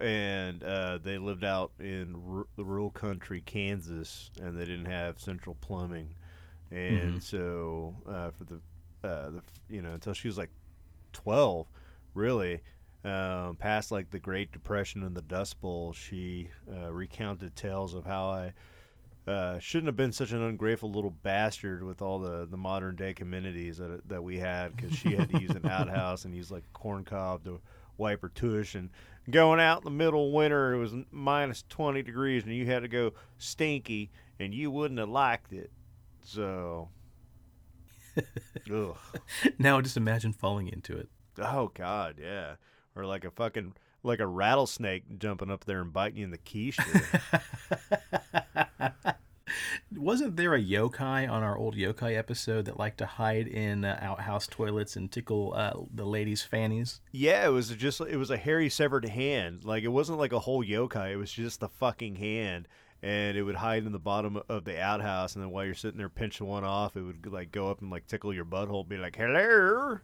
and 0.00 0.62
uh, 0.62 0.98
they 0.98 1.18
lived 1.18 1.42
out 1.42 1.72
in 1.80 2.14
r- 2.28 2.46
the 2.56 2.64
rural 2.64 2.90
country, 2.90 3.40
Kansas, 3.40 4.30
and 4.40 4.56
they 4.56 4.64
didn't 4.64 4.86
have 4.86 5.18
central 5.18 5.56
plumbing, 5.60 6.14
and 6.74 7.14
Mhm. 7.18 7.22
so 7.22 7.94
uh, 8.06 8.30
for 8.30 8.44
the, 8.44 8.54
uh, 9.06 9.30
the, 9.30 9.42
you 9.68 9.80
know, 9.82 9.92
until 9.92 10.12
she 10.12 10.28
was 10.28 10.36
like 10.38 10.50
twelve, 11.12 11.66
really. 12.14 12.60
Um, 13.04 13.56
past 13.56 13.92
like 13.92 14.10
the 14.10 14.18
Great 14.18 14.50
Depression 14.50 15.02
and 15.02 15.14
the 15.14 15.20
Dust 15.20 15.60
Bowl, 15.60 15.92
she 15.92 16.48
uh, 16.72 16.90
recounted 16.90 17.54
tales 17.54 17.92
of 17.92 18.06
how 18.06 18.30
I 18.30 18.54
uh, 19.30 19.58
shouldn't 19.58 19.88
have 19.88 19.96
been 19.96 20.12
such 20.12 20.32
an 20.32 20.42
ungrateful 20.42 20.90
little 20.90 21.10
bastard 21.10 21.82
with 21.82 22.00
all 22.00 22.18
the, 22.18 22.46
the 22.46 22.56
modern 22.56 22.96
day 22.96 23.14
amenities 23.20 23.76
that 23.78 24.08
that 24.08 24.22
we 24.24 24.38
had 24.38 24.74
because 24.74 24.94
she 24.94 25.14
had 25.14 25.28
to 25.30 25.38
use 25.38 25.50
an 25.50 25.66
outhouse 25.66 26.24
and 26.24 26.34
use 26.34 26.50
like 26.50 26.62
a 26.64 26.78
corn 26.78 27.04
cob 27.04 27.44
to 27.44 27.60
wipe 27.98 28.22
her 28.22 28.28
tush 28.30 28.74
and 28.74 28.88
going 29.30 29.60
out 29.60 29.78
in 29.78 29.84
the 29.84 29.90
middle 29.90 30.26
of 30.28 30.32
winter 30.32 30.72
it 30.74 30.78
was 30.78 30.92
minus 31.10 31.62
20 31.68 32.02
degrees 32.02 32.42
and 32.44 32.54
you 32.54 32.66
had 32.66 32.80
to 32.82 32.88
go 32.88 33.12
stinky 33.38 34.10
and 34.40 34.52
you 34.52 34.70
wouldn't 34.70 34.98
have 34.98 35.08
liked 35.08 35.52
it 35.52 35.70
so 36.24 36.88
ugh. 38.72 38.96
Now 39.58 39.80
just 39.80 39.96
imagine 39.96 40.32
falling 40.32 40.68
into 40.68 40.96
it. 40.96 41.08
oh 41.38 41.70
god 41.74 42.16
yeah 42.20 42.54
or 42.96 43.04
like 43.06 43.24
a 43.24 43.30
fucking 43.30 43.74
like 44.02 44.20
a 44.20 44.26
rattlesnake 44.26 45.18
jumping 45.18 45.50
up 45.50 45.64
there 45.64 45.80
and 45.80 45.92
biting 45.92 46.18
you 46.18 46.24
in 46.24 46.30
the 46.30 46.38
keister 46.38 47.20
Wasn't 49.96 50.36
there 50.36 50.54
a 50.54 50.60
yokai 50.62 51.30
on 51.30 51.42
our 51.42 51.56
old 51.56 51.76
yokai 51.76 52.16
episode 52.16 52.64
that 52.64 52.78
liked 52.78 52.98
to 52.98 53.06
hide 53.06 53.46
in 53.46 53.84
uh, 53.84 53.98
outhouse 54.02 54.46
toilets 54.48 54.96
and 54.96 55.10
tickle 55.12 55.52
uh, 55.54 55.74
the 55.94 56.04
ladies' 56.04 56.42
fannies? 56.42 57.00
Yeah, 57.12 57.46
it 57.46 57.50
was 57.50 57.68
just 57.70 58.00
it 58.00 58.16
was 58.16 58.30
a 58.30 58.36
hairy 58.36 58.68
severed 58.68 59.04
hand. 59.04 59.64
Like 59.64 59.84
it 59.84 59.88
wasn't 59.88 60.18
like 60.18 60.32
a 60.32 60.40
whole 60.40 60.64
yokai. 60.64 61.12
It 61.12 61.16
was 61.16 61.30
just 61.30 61.60
the 61.60 61.68
fucking 61.68 62.16
hand, 62.16 62.66
and 63.04 63.36
it 63.36 63.42
would 63.42 63.56
hide 63.56 63.84
in 63.84 63.92
the 63.92 63.98
bottom 63.98 64.40
of 64.48 64.64
the 64.64 64.80
outhouse. 64.80 65.34
And 65.34 65.44
then 65.44 65.50
while 65.50 65.66
you're 65.66 65.74
sitting 65.74 65.98
there 65.98 66.08
pinching 66.08 66.46
one 66.46 66.64
off, 66.64 66.96
it 66.96 67.02
would 67.02 67.30
like 67.30 67.52
go 67.52 67.70
up 67.70 67.82
and 67.82 67.90
like 67.90 68.06
tickle 68.06 68.32
your 68.32 68.46
butthole, 68.46 68.80
and 68.80 68.88
be 68.88 68.96
like, 68.96 69.16
"Hello, 69.16 69.98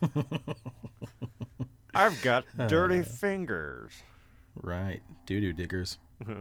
I've 1.94 2.22
got 2.22 2.44
dirty 2.68 3.02
fingers." 3.02 3.92
Right, 4.54 5.02
doo 5.26 5.40
doo 5.40 5.52
diggers. 5.52 5.98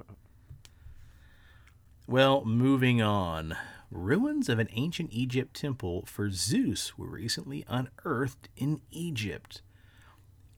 well, 2.08 2.46
moving 2.46 3.02
on. 3.02 3.58
Ruins 3.90 4.48
of 4.48 4.60
an 4.60 4.70
ancient 4.74 5.10
Egypt 5.12 5.56
temple 5.56 6.04
for 6.06 6.30
Zeus 6.30 7.00
were 7.00 7.08
recently 7.08 7.66
unearthed 7.68 8.50
in 8.56 8.82
Egypt. 8.92 9.64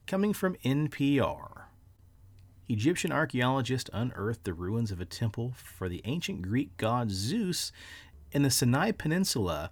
Coming 0.07 0.33
from 0.33 0.55
NPR. 0.65 1.66
Egyptian 2.69 3.11
archaeologists 3.11 3.89
unearthed 3.93 4.43
the 4.43 4.53
ruins 4.53 4.91
of 4.91 4.99
a 4.99 5.05
temple 5.05 5.53
for 5.55 5.87
the 5.87 6.01
ancient 6.05 6.41
Greek 6.41 6.75
god 6.77 7.11
Zeus 7.11 7.71
in 8.31 8.43
the 8.43 8.49
Sinai 8.49 8.91
Peninsula, 8.91 9.71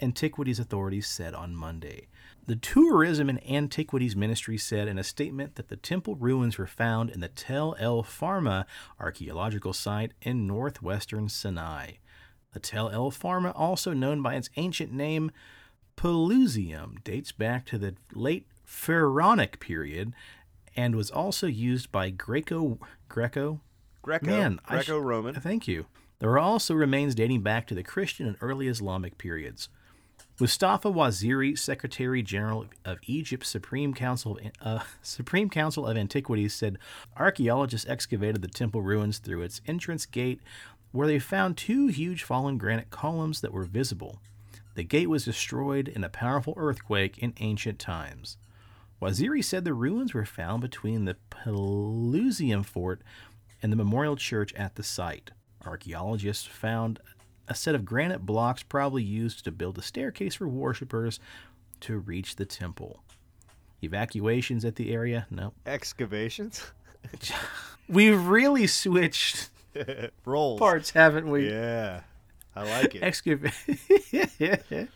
antiquities 0.00 0.58
authorities 0.58 1.06
said 1.06 1.34
on 1.34 1.54
Monday. 1.54 2.08
The 2.46 2.56
Tourism 2.56 3.28
and 3.28 3.46
Antiquities 3.48 4.16
Ministry 4.16 4.56
said 4.56 4.88
in 4.88 4.98
a 4.98 5.04
statement 5.04 5.56
that 5.56 5.68
the 5.68 5.76
temple 5.76 6.16
ruins 6.16 6.56
were 6.56 6.66
found 6.66 7.10
in 7.10 7.20
the 7.20 7.28
Tel 7.28 7.76
El 7.78 8.02
Farma 8.02 8.64
archaeological 8.98 9.72
site 9.72 10.12
in 10.22 10.46
northwestern 10.46 11.28
Sinai. 11.28 11.92
The 12.52 12.60
Tel 12.60 12.88
El 12.88 13.10
Farma, 13.10 13.52
also 13.54 13.92
known 13.92 14.22
by 14.22 14.34
its 14.34 14.50
ancient 14.56 14.92
name 14.92 15.30
Pelusium, 15.96 17.04
dates 17.04 17.30
back 17.30 17.66
to 17.66 17.78
the 17.78 17.94
late 18.14 18.46
Pharaonic 18.64 19.60
period 19.60 20.14
and 20.76 20.94
was 20.94 21.10
also 21.10 21.46
used 21.46 21.90
by 21.92 22.10
Greco 22.10 22.78
Greco 23.08 23.60
Greco, 24.02 24.26
Man, 24.26 24.60
I 24.66 24.80
sh- 24.80 24.86
Greco-Roman. 24.86 25.34
Thank 25.34 25.68
you. 25.68 25.86
There 26.20 26.30
are 26.30 26.38
also 26.38 26.74
remains 26.74 27.14
dating 27.14 27.42
back 27.42 27.66
to 27.66 27.74
the 27.74 27.82
Christian 27.82 28.26
and 28.26 28.36
early 28.40 28.68
Islamic 28.68 29.18
periods. 29.18 29.68
Mustafa 30.38 30.90
Waziri, 30.90 31.58
Secretary 31.58 32.22
General 32.22 32.66
of 32.84 32.98
Egypt's 33.06 33.48
Supreme 33.48 33.92
Council 33.92 34.38
uh, 34.62 34.80
Supreme 35.02 35.50
Council 35.50 35.86
of 35.86 35.96
Antiquities, 35.96 36.54
said 36.54 36.78
archaeologists 37.16 37.88
excavated 37.88 38.40
the 38.40 38.48
temple 38.48 38.80
ruins 38.80 39.18
through 39.18 39.42
its 39.42 39.60
entrance 39.66 40.06
gate, 40.06 40.40
where 40.92 41.06
they 41.06 41.18
found 41.18 41.56
two 41.56 41.88
huge 41.88 42.22
fallen 42.22 42.56
granite 42.56 42.90
columns 42.90 43.42
that 43.42 43.52
were 43.52 43.64
visible. 43.64 44.18
The 44.74 44.84
gate 44.84 45.10
was 45.10 45.26
destroyed 45.26 45.88
in 45.88 46.04
a 46.04 46.08
powerful 46.08 46.54
earthquake 46.56 47.18
in 47.18 47.34
ancient 47.40 47.78
times. 47.78 48.38
Waziri 49.00 49.42
said 49.44 49.64
the 49.64 49.72
ruins 49.74 50.12
were 50.14 50.24
found 50.26 50.60
between 50.62 51.04
the 51.04 51.16
Pelusium 51.30 52.64
fort 52.64 53.00
and 53.62 53.72
the 53.72 53.76
memorial 53.76 54.16
church 54.16 54.52
at 54.54 54.74
the 54.74 54.82
site. 54.82 55.30
Archaeologists 55.64 56.46
found 56.46 57.00
a 57.48 57.54
set 57.54 57.74
of 57.74 57.84
granite 57.84 58.24
blocks 58.26 58.62
probably 58.62 59.02
used 59.02 59.44
to 59.44 59.50
build 59.52 59.78
a 59.78 59.82
staircase 59.82 60.34
for 60.36 60.46
worshippers 60.48 61.18
to 61.80 61.98
reach 61.98 62.36
the 62.36 62.44
temple. 62.44 63.02
Evacuations 63.82 64.64
at 64.64 64.76
the 64.76 64.92
area? 64.92 65.26
No. 65.30 65.52
Excavations, 65.66 66.70
We've 67.88 68.26
really 68.26 68.66
switched 68.66 69.48
roles. 70.26 70.58
parts, 70.60 70.90
haven't 70.90 71.28
we? 71.30 71.48
Yeah, 71.50 72.02
I 72.54 72.62
like 72.82 72.94
it. 72.94 73.02
Excava- 73.02 74.88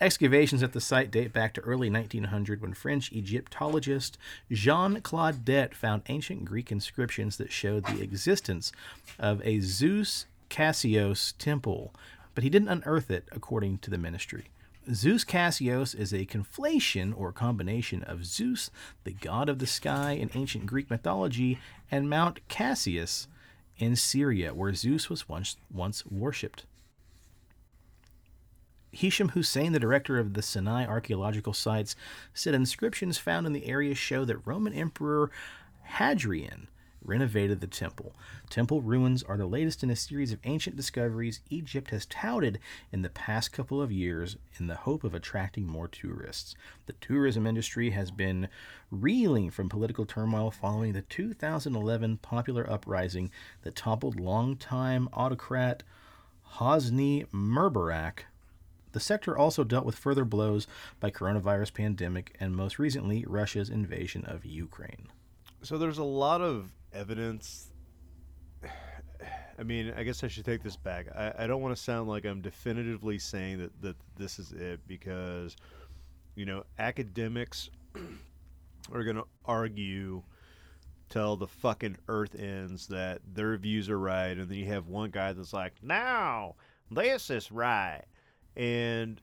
Excavations 0.00 0.62
at 0.62 0.72
the 0.72 0.80
site 0.80 1.10
date 1.10 1.30
back 1.30 1.52
to 1.52 1.60
early 1.60 1.90
1900 1.90 2.62
when 2.62 2.72
French 2.72 3.12
Egyptologist 3.12 4.16
Jean 4.50 5.02
Claudet 5.02 5.74
found 5.74 6.02
ancient 6.08 6.46
Greek 6.46 6.72
inscriptions 6.72 7.36
that 7.36 7.52
showed 7.52 7.84
the 7.84 8.00
existence 8.02 8.72
of 9.18 9.42
a 9.44 9.60
Zeus 9.60 10.24
Cassios 10.48 11.32
temple, 11.32 11.94
but 12.34 12.42
he 12.42 12.48
didn't 12.48 12.70
unearth 12.70 13.10
it, 13.10 13.28
according 13.30 13.76
to 13.78 13.90
the 13.90 13.98
ministry. 13.98 14.46
Zeus 14.90 15.22
Cassios 15.22 15.94
is 15.94 16.14
a 16.14 16.24
conflation 16.24 17.12
or 17.14 17.30
combination 17.30 18.02
of 18.04 18.24
Zeus, 18.24 18.70
the 19.04 19.12
god 19.12 19.50
of 19.50 19.58
the 19.58 19.66
sky 19.66 20.12
in 20.12 20.30
ancient 20.32 20.64
Greek 20.64 20.88
mythology, 20.88 21.58
and 21.90 22.08
Mount 22.08 22.40
Cassius 22.48 23.28
in 23.76 23.96
Syria, 23.96 24.54
where 24.54 24.72
Zeus 24.72 25.10
was 25.10 25.28
once, 25.28 25.56
once 25.70 26.06
worshipped. 26.06 26.64
Hisham 28.92 29.30
Hussein, 29.30 29.72
the 29.72 29.78
director 29.78 30.18
of 30.18 30.34
the 30.34 30.42
Sinai 30.42 30.84
archaeological 30.84 31.52
sites, 31.52 31.96
said 32.34 32.54
inscriptions 32.54 33.18
found 33.18 33.46
in 33.46 33.52
the 33.52 33.66
area 33.66 33.94
show 33.94 34.24
that 34.24 34.46
Roman 34.46 34.72
Emperor 34.72 35.30
Hadrian 35.82 36.68
renovated 37.02 37.60
the 37.60 37.66
temple. 37.66 38.14
Temple 38.48 38.82
ruins 38.82 39.22
are 39.22 39.36
the 39.36 39.46
latest 39.46 39.82
in 39.82 39.90
a 39.90 39.96
series 39.96 40.32
of 40.32 40.40
ancient 40.44 40.76
discoveries 40.76 41.40
Egypt 41.48 41.90
has 41.90 42.06
touted 42.06 42.58
in 42.92 43.02
the 43.02 43.08
past 43.08 43.52
couple 43.52 43.80
of 43.80 43.92
years 43.92 44.36
in 44.58 44.66
the 44.66 44.76
hope 44.76 45.04
of 45.04 45.14
attracting 45.14 45.66
more 45.66 45.88
tourists. 45.88 46.54
The 46.86 46.92
tourism 46.94 47.46
industry 47.46 47.90
has 47.90 48.10
been 48.10 48.48
reeling 48.90 49.50
from 49.50 49.68
political 49.68 50.04
turmoil 50.04 50.50
following 50.50 50.92
the 50.92 51.02
2011 51.02 52.18
popular 52.18 52.68
uprising 52.70 53.30
that 53.62 53.76
toppled 53.76 54.20
longtime 54.20 55.08
autocrat 55.12 55.82
Hosni 56.56 57.26
Mubarak 57.30 58.24
the 58.92 59.00
sector 59.00 59.36
also 59.36 59.64
dealt 59.64 59.84
with 59.84 59.94
further 59.94 60.24
blows 60.24 60.66
by 60.98 61.10
coronavirus 61.10 61.74
pandemic 61.74 62.36
and 62.40 62.54
most 62.54 62.78
recently 62.78 63.24
Russia's 63.26 63.70
invasion 63.70 64.24
of 64.24 64.44
Ukraine. 64.44 65.08
So 65.62 65.78
there's 65.78 65.98
a 65.98 66.04
lot 66.04 66.40
of 66.40 66.70
evidence. 66.92 67.70
I 69.58 69.62
mean, 69.62 69.92
I 69.96 70.02
guess 70.02 70.24
I 70.24 70.28
should 70.28 70.44
take 70.44 70.62
this 70.62 70.76
back. 70.76 71.06
I, 71.14 71.32
I 71.40 71.46
don't 71.46 71.60
want 71.60 71.76
to 71.76 71.82
sound 71.82 72.08
like 72.08 72.24
I'm 72.24 72.40
definitively 72.40 73.18
saying 73.18 73.58
that, 73.58 73.82
that 73.82 73.96
this 74.16 74.38
is 74.38 74.52
it 74.52 74.80
because, 74.86 75.56
you 76.34 76.46
know, 76.46 76.64
academics 76.78 77.68
are 78.92 79.04
going 79.04 79.16
to 79.16 79.26
argue 79.44 80.22
till 81.10 81.36
the 81.36 81.46
fucking 81.46 81.98
earth 82.08 82.34
ends 82.36 82.86
that 82.86 83.20
their 83.34 83.56
views 83.58 83.90
are 83.90 83.98
right. 83.98 84.38
And 84.38 84.48
then 84.48 84.56
you 84.56 84.66
have 84.66 84.86
one 84.86 85.10
guy 85.10 85.32
that's 85.32 85.52
like, 85.52 85.74
no, 85.82 86.54
this 86.90 87.28
is 87.28 87.52
right 87.52 88.04
and 88.60 89.22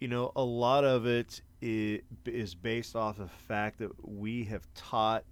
you 0.00 0.08
know 0.08 0.32
a 0.34 0.42
lot 0.42 0.82
of 0.82 1.06
it 1.06 1.42
is 1.60 2.54
based 2.54 2.96
off 2.96 3.18
the 3.18 3.28
fact 3.28 3.78
that 3.78 3.90
we 4.08 4.44
have 4.44 4.66
taught 4.74 5.24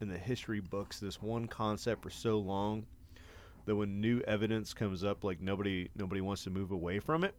in 0.00 0.08
the 0.08 0.18
history 0.18 0.60
books 0.60 0.98
this 0.98 1.22
one 1.22 1.46
concept 1.46 2.02
for 2.02 2.10
so 2.10 2.38
long 2.38 2.84
that 3.64 3.76
when 3.76 4.00
new 4.00 4.20
evidence 4.26 4.74
comes 4.74 5.04
up 5.04 5.22
like 5.22 5.40
nobody 5.40 5.88
nobody 5.94 6.20
wants 6.20 6.42
to 6.42 6.50
move 6.50 6.72
away 6.72 6.98
from 6.98 7.22
it 7.22 7.34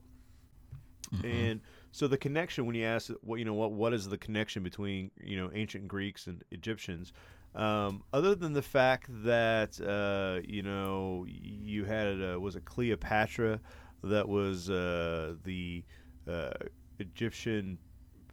mm-hmm. 1.13 1.25
and 1.25 1.61
so 1.91 2.07
the 2.07 2.17
connection 2.17 2.65
when 2.65 2.75
you 2.75 2.85
ask 2.85 3.11
what 3.21 3.37
you 3.37 3.45
know 3.45 3.53
what 3.53 3.73
what 3.73 3.93
is 3.93 4.07
the 4.07 4.17
connection 4.17 4.63
between 4.63 5.11
you 5.21 5.35
know 5.35 5.51
ancient 5.53 5.87
greeks 5.87 6.27
and 6.27 6.43
egyptians 6.51 7.11
um, 7.55 8.03
other 8.13 8.35
than 8.35 8.53
the 8.53 8.61
fact 8.61 9.09
that 9.23 9.81
uh, 9.81 10.39
you 10.47 10.61
know 10.61 11.25
you 11.27 11.85
had 11.85 12.21
uh, 12.21 12.39
was 12.39 12.55
it 12.55 12.63
cleopatra 12.65 13.59
that 14.03 14.27
was 14.27 14.69
uh, 14.69 15.35
the 15.43 15.83
uh, 16.27 16.51
Egyptian 16.99 17.77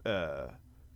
uh, 0.04 0.48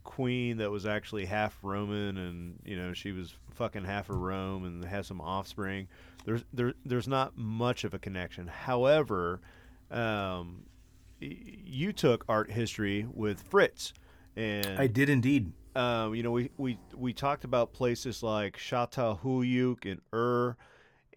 queen 0.05 0.57
that 0.59 0.71
was 0.71 0.87
actually 0.87 1.27
half 1.27 1.59
Roman, 1.63 2.17
and 2.17 2.59
you 2.65 2.77
know 2.77 2.93
she 2.93 3.13
was 3.13 3.35
fucking 3.55 3.85
half 3.85 4.09
of 4.11 4.17
Rome 4.17 4.65
and 4.65 4.85
has 4.85 5.07
some 5.07 5.21
offspring. 5.21 5.89
There's 6.25 6.45
there 6.53 6.75
there's 6.85 7.09
not 7.09 7.37
much 7.37 7.85
of 7.85 7.95
a 7.95 7.99
connection. 7.99 8.47
However, 8.47 9.41
um, 9.91 10.65
you 11.21 11.93
took 11.93 12.25
art 12.29 12.51
history 12.51 13.07
with 13.13 13.43
Fritz, 13.43 13.93
and 14.37 14.79
I 14.79 14.87
did 14.87 15.09
indeed. 15.09 15.53
Um, 15.77 16.15
you 16.15 16.23
know, 16.23 16.33
we, 16.33 16.51
we 16.57 16.79
we 16.97 17.13
talked 17.13 17.45
about 17.45 17.73
places 17.73 18.23
like 18.23 18.57
Çatalhöyük 18.57 19.85
and 19.85 20.01
Ur 20.13 20.57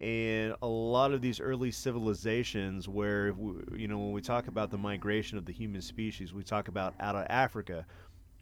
and 0.02 0.54
a 0.62 0.66
lot 0.66 1.12
of 1.12 1.20
these 1.20 1.40
early 1.40 1.70
civilizations 1.70 2.88
where 2.88 3.28
you 3.76 3.86
know 3.86 3.98
when 3.98 4.12
we 4.12 4.20
talk 4.20 4.48
about 4.48 4.70
the 4.70 4.78
migration 4.78 5.38
of 5.38 5.46
the 5.46 5.52
human 5.52 5.80
species 5.80 6.34
we 6.34 6.42
talk 6.42 6.68
about 6.68 6.94
out 7.00 7.14
of 7.14 7.24
africa. 7.28 7.86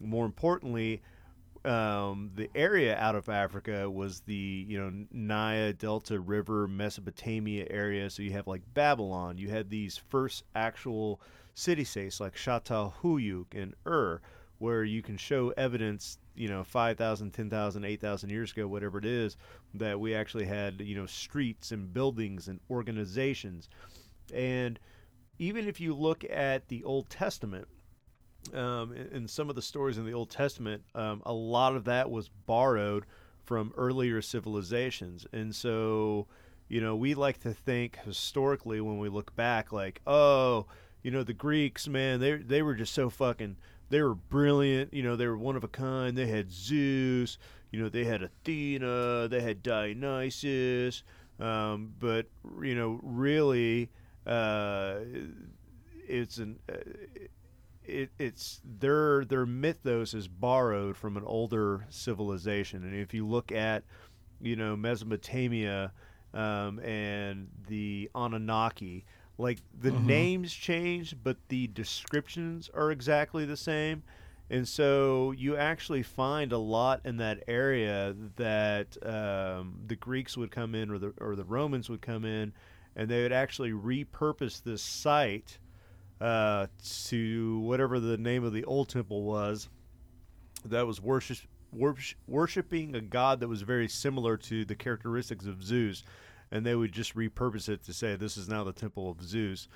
More 0.02 0.24
importantly 0.24 1.02
um, 1.62 2.30
the 2.34 2.48
area 2.54 2.96
out 2.96 3.14
of 3.14 3.28
africa 3.28 3.88
was 3.90 4.20
the 4.20 4.64
you 4.66 4.80
know 4.80 5.04
nile 5.12 5.74
delta 5.74 6.18
river 6.18 6.66
mesopotamia 6.66 7.66
area. 7.68 8.08
So 8.08 8.22
you 8.22 8.32
have 8.32 8.46
like 8.46 8.62
babylon. 8.72 9.36
You 9.36 9.50
had 9.50 9.68
these 9.68 9.98
first 9.98 10.44
actual 10.54 11.20
city 11.54 11.84
states 11.84 12.20
like 12.20 12.34
Çatalhöyük 12.34 13.54
and 13.54 13.74
ur 13.86 14.22
where 14.60 14.84
you 14.84 15.00
can 15.02 15.16
show 15.16 15.52
evidence 15.56 16.18
you 16.34 16.46
know 16.46 16.62
5000 16.62 17.32
10000 17.32 17.84
8000 17.84 18.30
years 18.30 18.52
ago 18.52 18.68
whatever 18.68 18.98
it 18.98 19.06
is 19.06 19.36
that 19.74 19.98
we 19.98 20.14
actually 20.14 20.44
had 20.44 20.80
you 20.80 20.94
know 20.94 21.06
streets 21.06 21.72
and 21.72 21.92
buildings 21.92 22.46
and 22.46 22.60
organizations. 22.70 23.68
And 24.32 24.78
even 25.38 25.66
if 25.66 25.80
you 25.80 25.94
look 25.94 26.24
at 26.30 26.68
the 26.68 26.84
old 26.84 27.08
testament 27.08 27.66
um, 28.54 28.92
and 28.92 29.28
some 29.28 29.48
of 29.48 29.56
the 29.56 29.62
stories 29.62 29.98
in 29.98 30.06
the 30.06 30.14
old 30.14 30.30
testament 30.30 30.82
um, 30.94 31.22
a 31.24 31.32
lot 31.32 31.74
of 31.74 31.84
that 31.84 32.10
was 32.10 32.28
borrowed 32.28 33.06
from 33.42 33.72
earlier 33.76 34.20
civilizations. 34.22 35.26
And 35.32 35.54
so 35.56 36.26
you 36.68 36.82
know 36.82 36.94
we 36.94 37.14
like 37.14 37.40
to 37.40 37.54
think 37.54 37.98
historically 38.04 38.80
when 38.82 38.98
we 38.98 39.08
look 39.08 39.34
back 39.34 39.72
like 39.72 40.02
oh 40.06 40.66
you 41.02 41.10
know 41.10 41.24
the 41.24 41.32
greeks 41.32 41.88
man 41.88 42.20
they 42.20 42.36
they 42.36 42.62
were 42.62 42.74
just 42.74 42.92
so 42.92 43.08
fucking 43.08 43.56
they 43.90 44.00
were 44.00 44.14
brilliant. 44.14 44.94
You 44.94 45.02
know, 45.02 45.16
they 45.16 45.26
were 45.26 45.36
one 45.36 45.56
of 45.56 45.64
a 45.64 45.68
kind. 45.68 46.16
They 46.16 46.26
had 46.26 46.50
Zeus. 46.50 47.38
You 47.70 47.82
know, 47.82 47.88
they 47.88 48.04
had 48.04 48.22
Athena. 48.22 49.28
They 49.28 49.40
had 49.40 49.62
Dionysus. 49.62 51.02
Um, 51.38 51.94
but 51.98 52.26
you 52.62 52.74
know, 52.74 53.00
really, 53.02 53.90
uh, 54.26 54.96
it's 56.06 56.38
an 56.38 56.58
uh, 56.70 56.76
it, 57.84 58.10
it's 58.18 58.60
their 58.64 59.24
their 59.24 59.46
mythos 59.46 60.14
is 60.14 60.28
borrowed 60.28 60.96
from 60.96 61.16
an 61.16 61.24
older 61.24 61.86
civilization. 61.90 62.84
And 62.84 62.94
if 62.94 63.12
you 63.12 63.26
look 63.26 63.52
at 63.52 63.84
you 64.40 64.54
know 64.54 64.76
Mesopotamia 64.76 65.92
um, 66.34 66.78
and 66.80 67.48
the 67.68 68.10
Anunnaki, 68.14 69.04
like 69.40 69.58
the 69.80 69.90
mm-hmm. 69.90 70.06
names 70.06 70.52
change, 70.52 71.16
but 71.22 71.36
the 71.48 71.66
descriptions 71.68 72.70
are 72.74 72.90
exactly 72.90 73.44
the 73.44 73.56
same. 73.56 74.02
And 74.50 74.66
so 74.66 75.30
you 75.32 75.56
actually 75.56 76.02
find 76.02 76.52
a 76.52 76.58
lot 76.58 77.02
in 77.04 77.18
that 77.18 77.44
area 77.46 78.16
that 78.36 78.96
um, 79.06 79.76
the 79.86 79.94
Greeks 79.94 80.36
would 80.36 80.50
come 80.50 80.74
in 80.74 80.90
or 80.90 80.98
the, 80.98 81.14
or 81.18 81.36
the 81.36 81.44
Romans 81.44 81.88
would 81.88 82.02
come 82.02 82.24
in 82.24 82.52
and 82.96 83.08
they 83.08 83.22
would 83.22 83.32
actually 83.32 83.70
repurpose 83.70 84.62
this 84.62 84.82
site 84.82 85.58
uh, 86.20 86.66
to 87.06 87.60
whatever 87.60 88.00
the 88.00 88.18
name 88.18 88.44
of 88.44 88.52
the 88.52 88.64
old 88.64 88.88
temple 88.88 89.22
was 89.22 89.68
that 90.64 90.86
was 90.86 91.00
worship, 91.00 91.38
worship, 91.72 92.18
worshiping 92.26 92.94
a 92.94 93.00
god 93.00 93.40
that 93.40 93.48
was 93.48 93.62
very 93.62 93.88
similar 93.88 94.36
to 94.36 94.64
the 94.64 94.74
characteristics 94.74 95.46
of 95.46 95.62
Zeus 95.62 96.02
and 96.50 96.64
they 96.64 96.74
would 96.74 96.92
just 96.92 97.14
repurpose 97.14 97.68
it 97.68 97.84
to 97.84 97.92
say 97.92 98.16
this 98.16 98.36
is 98.36 98.48
now 98.48 98.64
the 98.64 98.72
temple 98.72 99.10
of 99.10 99.22
Zeus. 99.22 99.68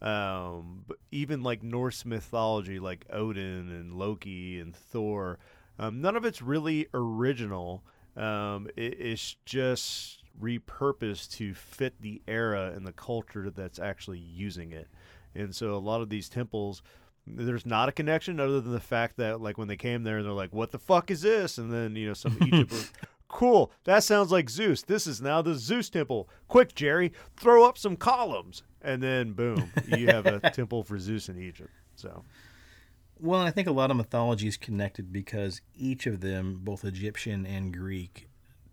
Um, 0.00 0.84
but 0.86 0.98
even 1.10 1.42
like 1.42 1.62
Norse 1.62 2.04
mythology, 2.04 2.78
like 2.78 3.06
Odin 3.10 3.70
and 3.70 3.94
Loki 3.94 4.60
and 4.60 4.74
Thor, 4.74 5.38
um, 5.78 6.00
none 6.00 6.16
of 6.16 6.24
it's 6.24 6.42
really 6.42 6.86
original. 6.94 7.82
Um, 8.16 8.68
it, 8.76 9.00
it's 9.00 9.36
just 9.44 10.22
repurposed 10.40 11.32
to 11.32 11.54
fit 11.54 12.00
the 12.00 12.22
era 12.28 12.72
and 12.74 12.86
the 12.86 12.92
culture 12.92 13.50
that's 13.50 13.78
actually 13.78 14.18
using 14.18 14.72
it. 14.72 14.88
And 15.34 15.54
so 15.54 15.74
a 15.74 15.78
lot 15.78 16.00
of 16.00 16.08
these 16.08 16.28
temples, 16.28 16.82
there's 17.26 17.66
not 17.66 17.88
a 17.88 17.92
connection 17.92 18.40
other 18.40 18.60
than 18.60 18.72
the 18.72 18.80
fact 18.80 19.16
that 19.16 19.40
like 19.40 19.58
when 19.58 19.68
they 19.68 19.76
came 19.76 20.02
there, 20.02 20.22
they're 20.22 20.32
like, 20.32 20.52
"What 20.52 20.70
the 20.70 20.78
fuck 20.78 21.10
is 21.10 21.22
this?" 21.22 21.58
And 21.58 21.72
then 21.72 21.96
you 21.96 22.08
know 22.08 22.14
some 22.14 22.38
Egypt 22.46 22.92
Cool. 23.28 23.70
That 23.84 24.04
sounds 24.04 24.32
like 24.32 24.48
Zeus. 24.48 24.82
This 24.82 25.06
is 25.06 25.20
now 25.20 25.42
the 25.42 25.54
Zeus 25.54 25.90
temple. 25.90 26.28
Quick, 26.48 26.74
Jerry, 26.74 27.12
throw 27.36 27.64
up 27.64 27.76
some 27.76 27.96
columns. 27.96 28.62
And 28.80 29.02
then 29.02 29.32
boom, 29.32 29.72
you 29.86 30.06
have 30.06 30.26
a 30.26 30.38
temple 30.52 30.82
for 30.82 30.98
Zeus 30.98 31.28
in 31.28 31.40
Egypt. 31.40 31.70
So 31.94 32.24
well, 33.20 33.40
I 33.40 33.50
think 33.50 33.66
a 33.66 33.72
lot 33.72 33.90
of 33.90 33.96
mythology 33.96 34.46
is 34.46 34.56
connected 34.56 35.12
because 35.12 35.60
each 35.76 36.06
of 36.06 36.20
them, 36.20 36.60
both 36.62 36.84
Egyptian 36.84 37.46
and 37.46 37.76
Greek, 37.76 38.28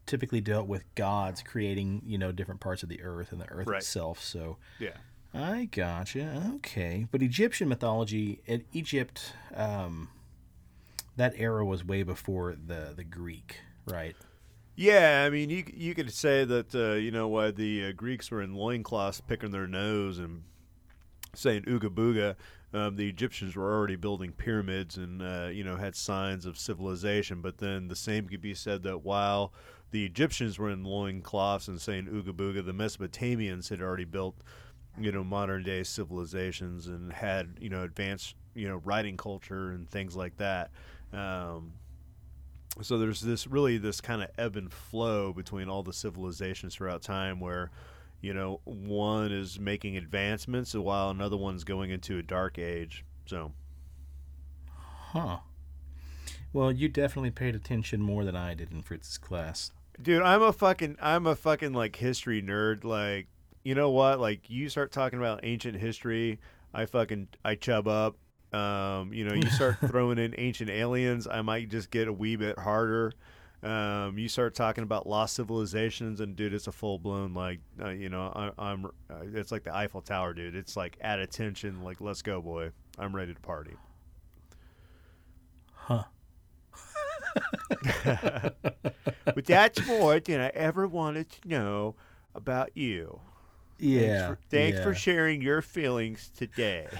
typically 0.06 0.42
dealt 0.42 0.68
with 0.68 0.84
gods 0.96 1.42
creating, 1.42 2.04
you 2.06 2.18
know, 2.18 2.32
different 2.32 2.62
parts 2.62 2.84
of 2.84 2.90
the 2.90 3.02
earth 3.02 3.32
and 3.32 3.42
the 3.42 3.50
earth 3.50 3.68
right. 3.68 3.78
itself. 3.78 4.22
So 4.22 4.58
yeah, 4.80 4.98
I 5.34 5.66
gotcha. 5.66 6.52
Okay, 6.58 7.08
but 7.12 7.22
Egyptian 7.22 7.68
mythology, 7.68 8.42
in 8.46 8.66
Egypt, 8.72 9.34
um, 9.56 10.10
that 11.16 11.34
era 11.38 11.66
was 11.66 11.84
way 11.84 12.04
before 12.04 12.56
the 12.56 12.94
the 12.96 13.04
Greek, 13.04 13.62
right? 13.86 14.16
Yeah, 14.76 15.24
I 15.26 15.30
mean, 15.30 15.50
you 15.50 15.64
you 15.74 15.96
could 15.96 16.12
say 16.14 16.44
that 16.44 16.76
uh, 16.76 16.94
you 16.96 17.12
know 17.12 17.28
why 17.28 17.52
the 17.52 17.86
uh, 17.88 17.92
Greeks 17.94 18.30
were 18.30 18.42
in 18.42 18.56
loincloths 18.56 19.22
picking 19.22 19.52
their 19.52 19.68
nose 19.68 20.20
and 20.20 20.44
saying 21.34 21.64
ooga 21.64 21.90
booga. 21.90 22.36
Um, 22.74 22.98
the 22.98 23.08
Egyptians 23.08 23.56
were 23.56 23.74
already 23.74 23.96
building 23.96 24.34
pyramids 24.34 24.98
and 24.98 25.22
uh, 25.22 25.48
you 25.52 25.64
know 25.64 25.78
had 25.78 25.96
signs 25.96 26.46
of 26.46 26.58
civilization. 26.58 27.42
But 27.42 27.58
then 27.60 27.88
the 27.88 27.96
same 27.96 28.28
could 28.28 28.42
be 28.42 28.54
said 28.54 28.84
that 28.84 29.00
while 29.00 29.54
the 29.92 30.06
Egyptians 30.06 30.60
were 30.60 30.70
in 30.70 30.84
loincloths 30.84 31.70
and 31.70 31.80
saying 31.80 32.08
ooga 32.08 32.34
booga, 32.34 32.66
the 32.66 32.74
Mesopotamians 32.74 33.70
had 33.70 33.82
already 33.82 34.06
built 34.06 34.36
you 35.00 35.12
know 35.12 35.24
modern 35.24 35.64
day 35.64 35.84
civilizations 35.84 36.88
and 36.88 37.14
had 37.14 37.58
you 37.62 37.70
know 37.70 37.84
advanced 37.84 38.36
you 38.56 38.68
know 38.68 38.82
writing 38.84 39.16
culture 39.16 39.72
and 39.72 39.90
things 39.90 40.18
like 40.18 40.36
that. 40.38 40.72
Um, 41.14 41.72
so 42.82 42.98
there's 42.98 43.22
this 43.22 43.48
really 43.48 43.78
this 43.78 44.02
kind 44.02 44.22
of 44.22 44.30
ebb 44.38 44.56
and 44.58 44.72
flow 44.72 45.32
between 45.34 45.70
all 45.70 45.84
the 45.84 45.94
civilizations 45.94 46.76
throughout 46.76 47.02
time 47.02 47.40
where 47.40 47.72
you 48.22 48.34
know 48.34 48.60
one 48.66 49.32
is 49.32 49.60
making 49.60 49.96
advancements 49.98 50.74
while 50.74 51.10
another 51.10 51.38
one's 51.38 51.64
going 51.64 51.90
into 51.92 52.18
a 52.18 52.24
dark 52.24 52.58
age. 52.60 53.06
So. 53.26 53.52
Huh. 55.12 55.38
Well, 56.54 56.72
you 56.72 56.88
definitely 56.90 57.32
paid 57.32 57.56
attention 57.56 58.02
more 58.02 58.24
than 58.24 58.36
I 58.36 58.54
did 58.54 58.72
in 58.72 58.82
Fritz's 58.82 59.18
class. 59.18 59.72
dude 60.02 60.22
i'm 60.22 60.42
a 60.42 60.52
fucking 60.54 60.98
i'm 61.02 61.26
a 61.28 61.36
fucking 61.36 61.74
like 61.74 61.96
history 61.96 62.42
nerd. 62.42 62.84
Like 62.84 63.28
you 63.64 63.76
know 63.76 63.90
what? 63.90 64.20
Like 64.20 64.50
you 64.50 64.70
start 64.70 64.92
talking 64.92 65.20
about 65.20 65.40
ancient 65.44 65.78
history 65.78 66.40
i 66.74 66.86
fucking 66.86 67.28
i 67.46 67.56
chub 67.56 67.88
up 67.88 68.18
um 68.56 69.14
you 69.14 69.26
know 69.26 69.34
you 69.34 69.50
start 69.50 69.78
throwing 69.88 70.18
in 70.18 70.34
ancient 70.38 70.70
aliens 70.70 71.28
i 71.28 71.42
might 71.42 71.70
just 71.70 71.92
get 71.92 72.08
a 72.08 72.14
wee 72.14 72.36
bit 72.36 72.58
harder 72.58 73.12
um, 73.64 74.20
you 74.20 74.28
start 74.30 74.54
talking 74.54 74.84
about 74.84 75.08
lost 75.08 75.34
civilizations, 75.34 76.20
and 76.20 76.36
dude, 76.36 76.54
it's 76.54 76.68
a 76.68 76.72
full 76.72 77.00
blown 77.00 77.34
like, 77.34 77.62
uh, 77.82 77.90
you 77.90 78.10
know, 78.10 78.32
I, 78.36 78.52
I'm. 78.64 78.86
Uh, 78.86 79.24
it's 79.34 79.52
like 79.52 79.64
the 79.64 79.76
Eiffel 79.76 80.02
Tower, 80.02 80.36
dude. 80.36 80.54
It's 80.56 80.78
like 80.78 80.98
at 81.02 81.18
attention, 81.20 81.84
like 81.84 82.00
let's 82.00 82.22
go, 82.22 82.42
boy. 82.42 82.70
I'm 83.00 83.16
ready 83.16 83.34
to 83.34 83.40
party. 83.40 83.74
Huh. 85.74 86.04
But 89.36 89.46
that's 89.46 89.86
more 89.86 90.20
than 90.20 90.40
I 90.40 90.48
ever 90.50 90.88
wanted 90.88 91.30
to 91.30 91.48
know 91.48 91.96
about 92.34 92.78
you. 92.78 93.20
Yeah. 93.78 94.08
Thanks 94.08 94.28
for, 94.28 94.38
thanks 94.50 94.80
for 94.82 94.96
sharing 94.96 95.42
your 95.42 95.62
feelings 95.62 96.32
today. 96.36 96.88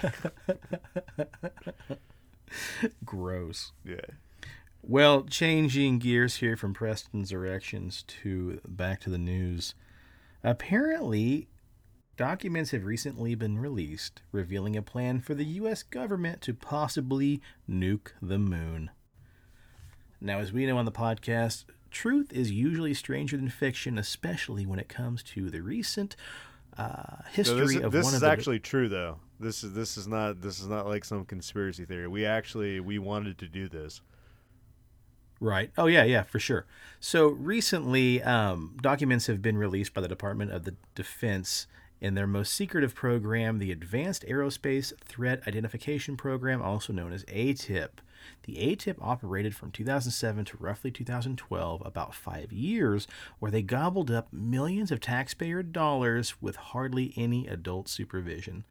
Gross. 3.04 3.72
yeah. 3.84 3.96
Well, 4.82 5.24
changing 5.24 5.98
gears 5.98 6.36
here 6.36 6.56
from 6.56 6.72
Preston's 6.72 7.32
erections 7.32 8.04
to 8.22 8.60
back 8.66 9.00
to 9.00 9.10
the 9.10 9.18
news. 9.18 9.74
Apparently, 10.44 11.48
documents 12.16 12.70
have 12.70 12.84
recently 12.84 13.34
been 13.34 13.58
released 13.58 14.22
revealing 14.30 14.76
a 14.76 14.82
plan 14.82 15.20
for 15.20 15.34
the 15.34 15.44
U.S. 15.44 15.82
government 15.82 16.40
to 16.42 16.54
possibly 16.54 17.40
nuke 17.68 18.12
the 18.22 18.38
moon. 18.38 18.90
Now, 20.20 20.38
as 20.38 20.52
we 20.52 20.66
know 20.66 20.78
on 20.78 20.84
the 20.84 20.92
podcast, 20.92 21.64
truth 21.90 22.32
is 22.32 22.52
usually 22.52 22.94
stranger 22.94 23.36
than 23.36 23.48
fiction, 23.48 23.98
especially 23.98 24.66
when 24.66 24.78
it 24.78 24.88
comes 24.88 25.22
to 25.24 25.50
the 25.50 25.62
recent 25.62 26.14
uh, 26.78 27.22
history 27.32 27.60
this 27.60 27.70
is, 27.70 27.82
of 27.82 27.92
this 27.92 28.04
one 28.04 28.14
is 28.14 28.22
of 28.22 28.28
actually 28.28 28.60
true, 28.60 28.88
though. 28.88 29.18
This 29.38 29.64
is 29.64 29.72
this 29.74 29.96
is 29.96 30.06
not 30.06 30.40
this 30.40 30.60
is 30.60 30.66
not 30.66 30.86
like 30.86 31.04
some 31.04 31.24
conspiracy 31.24 31.84
theory. 31.84 32.08
We 32.08 32.24
actually 32.26 32.80
we 32.80 32.98
wanted 32.98 33.38
to 33.38 33.48
do 33.48 33.68
this. 33.68 34.00
Right. 35.38 35.70
Oh, 35.76 35.86
yeah, 35.86 36.04
yeah, 36.04 36.22
for 36.22 36.38
sure. 36.38 36.64
So 36.98 37.28
recently, 37.28 38.22
um, 38.22 38.76
documents 38.80 39.26
have 39.26 39.42
been 39.42 39.58
released 39.58 39.92
by 39.92 40.00
the 40.00 40.08
Department 40.08 40.50
of 40.52 40.64
the 40.64 40.74
Defense 40.94 41.66
in 42.00 42.14
their 42.14 42.26
most 42.26 42.54
secretive 42.54 42.94
program, 42.94 43.58
the 43.58 43.72
Advanced 43.72 44.24
Aerospace 44.26 44.92
Threat 45.00 45.46
Identification 45.46 46.16
Program, 46.16 46.60
also 46.60 46.92
known 46.92 47.12
as 47.12 47.24
ATIP. 47.24 47.88
The 48.44 48.56
ATIP 48.56 48.96
operated 49.00 49.54
from 49.54 49.70
2007 49.70 50.44
to 50.46 50.56
roughly 50.58 50.90
2012, 50.90 51.82
about 51.84 52.14
five 52.14 52.52
years, 52.52 53.06
where 53.38 53.50
they 53.50 53.62
gobbled 53.62 54.10
up 54.10 54.32
millions 54.32 54.90
of 54.90 55.00
taxpayer 55.00 55.62
dollars 55.62 56.40
with 56.40 56.56
hardly 56.56 57.12
any 57.16 57.46
adult 57.46 57.88
supervision. 57.88 58.64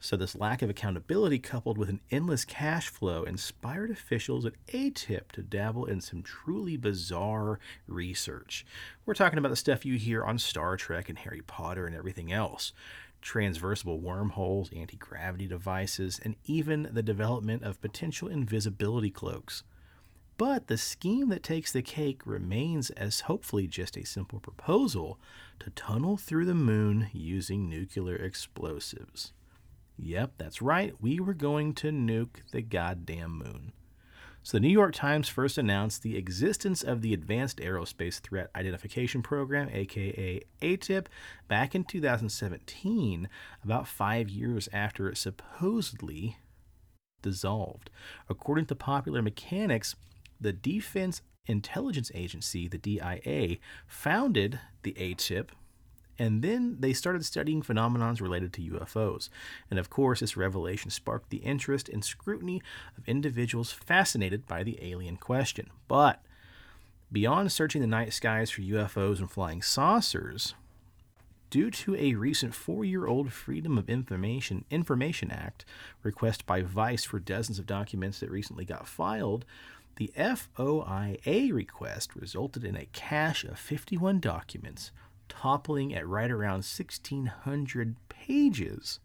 So, 0.00 0.16
this 0.16 0.36
lack 0.36 0.62
of 0.62 0.70
accountability, 0.70 1.40
coupled 1.40 1.76
with 1.76 1.88
an 1.88 2.00
endless 2.10 2.44
cash 2.44 2.88
flow, 2.88 3.24
inspired 3.24 3.90
officials 3.90 4.46
at 4.46 4.52
ATIP 4.68 5.32
to 5.32 5.42
dabble 5.42 5.86
in 5.86 6.00
some 6.00 6.22
truly 6.22 6.76
bizarre 6.76 7.58
research. 7.88 8.64
We're 9.04 9.14
talking 9.14 9.38
about 9.40 9.48
the 9.48 9.56
stuff 9.56 9.84
you 9.84 9.98
hear 9.98 10.22
on 10.22 10.38
Star 10.38 10.76
Trek 10.76 11.08
and 11.08 11.18
Harry 11.18 11.42
Potter 11.42 11.86
and 11.86 11.96
everything 11.96 12.32
else 12.32 12.72
transversible 13.20 13.98
wormholes, 13.98 14.70
anti 14.72 14.96
gravity 14.96 15.48
devices, 15.48 16.20
and 16.24 16.36
even 16.44 16.88
the 16.92 17.02
development 17.02 17.64
of 17.64 17.80
potential 17.80 18.28
invisibility 18.28 19.10
cloaks. 19.10 19.64
But 20.36 20.68
the 20.68 20.78
scheme 20.78 21.28
that 21.30 21.42
takes 21.42 21.72
the 21.72 21.82
cake 21.82 22.22
remains 22.24 22.90
as 22.90 23.22
hopefully 23.22 23.66
just 23.66 23.96
a 23.96 24.06
simple 24.06 24.38
proposal 24.38 25.18
to 25.58 25.70
tunnel 25.70 26.16
through 26.16 26.44
the 26.44 26.54
moon 26.54 27.10
using 27.12 27.68
nuclear 27.68 28.14
explosives. 28.14 29.32
Yep, 29.98 30.34
that's 30.38 30.62
right. 30.62 30.94
We 31.00 31.18
were 31.18 31.34
going 31.34 31.74
to 31.74 31.90
nuke 31.90 32.48
the 32.52 32.62
goddamn 32.62 33.36
moon. 33.36 33.72
So 34.44 34.56
the 34.56 34.60
New 34.60 34.68
York 34.68 34.94
Times 34.94 35.28
first 35.28 35.58
announced 35.58 36.02
the 36.02 36.16
existence 36.16 36.82
of 36.82 37.02
the 37.02 37.12
Advanced 37.12 37.58
Aerospace 37.58 38.20
Threat 38.20 38.48
Identification 38.54 39.22
Program, 39.22 39.68
aka 39.70 40.40
ATIP, 40.62 41.06
back 41.48 41.74
in 41.74 41.84
2017, 41.84 43.28
about 43.62 43.88
five 43.88 44.30
years 44.30 44.68
after 44.72 45.10
it 45.10 45.18
supposedly 45.18 46.38
dissolved. 47.20 47.90
According 48.28 48.66
to 48.66 48.74
Popular 48.76 49.20
Mechanics, 49.20 49.96
the 50.40 50.52
Defense 50.52 51.20
Intelligence 51.46 52.12
Agency, 52.14 52.68
the 52.68 52.78
DIA, 52.78 53.56
founded 53.86 54.60
the 54.82 54.92
ATIP 54.92 55.48
and 56.18 56.42
then 56.42 56.76
they 56.80 56.92
started 56.92 57.24
studying 57.24 57.62
phenomenons 57.62 58.20
related 58.20 58.52
to 58.54 58.62
UFOs. 58.62 59.28
And 59.70 59.78
of 59.78 59.88
course, 59.88 60.20
this 60.20 60.36
revelation 60.36 60.90
sparked 60.90 61.30
the 61.30 61.38
interest 61.38 61.88
and 61.88 62.04
scrutiny 62.04 62.60
of 62.96 63.08
individuals 63.08 63.70
fascinated 63.72 64.46
by 64.46 64.64
the 64.64 64.78
alien 64.82 65.16
question. 65.16 65.70
But 65.86 66.20
beyond 67.12 67.52
searching 67.52 67.80
the 67.80 67.86
night 67.86 68.12
skies 68.12 68.50
for 68.50 68.62
UFOs 68.62 69.20
and 69.20 69.30
flying 69.30 69.62
saucers, 69.62 70.54
due 71.50 71.70
to 71.70 71.94
a 71.96 72.14
recent 72.14 72.54
four-year-old 72.54 73.32
Freedom 73.32 73.78
of 73.78 73.88
Information 73.88 74.64
Information 74.70 75.30
Act 75.30 75.64
request 76.02 76.46
by 76.46 76.62
Vice 76.62 77.04
for 77.04 77.18
dozens 77.18 77.58
of 77.58 77.66
documents 77.66 78.20
that 78.20 78.30
recently 78.30 78.64
got 78.64 78.88
filed, 78.88 79.44
the 79.96 80.12
FOIA 80.16 81.52
request 81.52 82.14
resulted 82.14 82.64
in 82.64 82.76
a 82.76 82.86
cache 82.92 83.44
of 83.44 83.58
51 83.58 84.20
documents 84.20 84.92
toppling 85.28 85.94
at 85.94 86.06
right 86.06 86.30
around 86.30 86.64
1,600 86.64 87.96
pages 88.08 89.00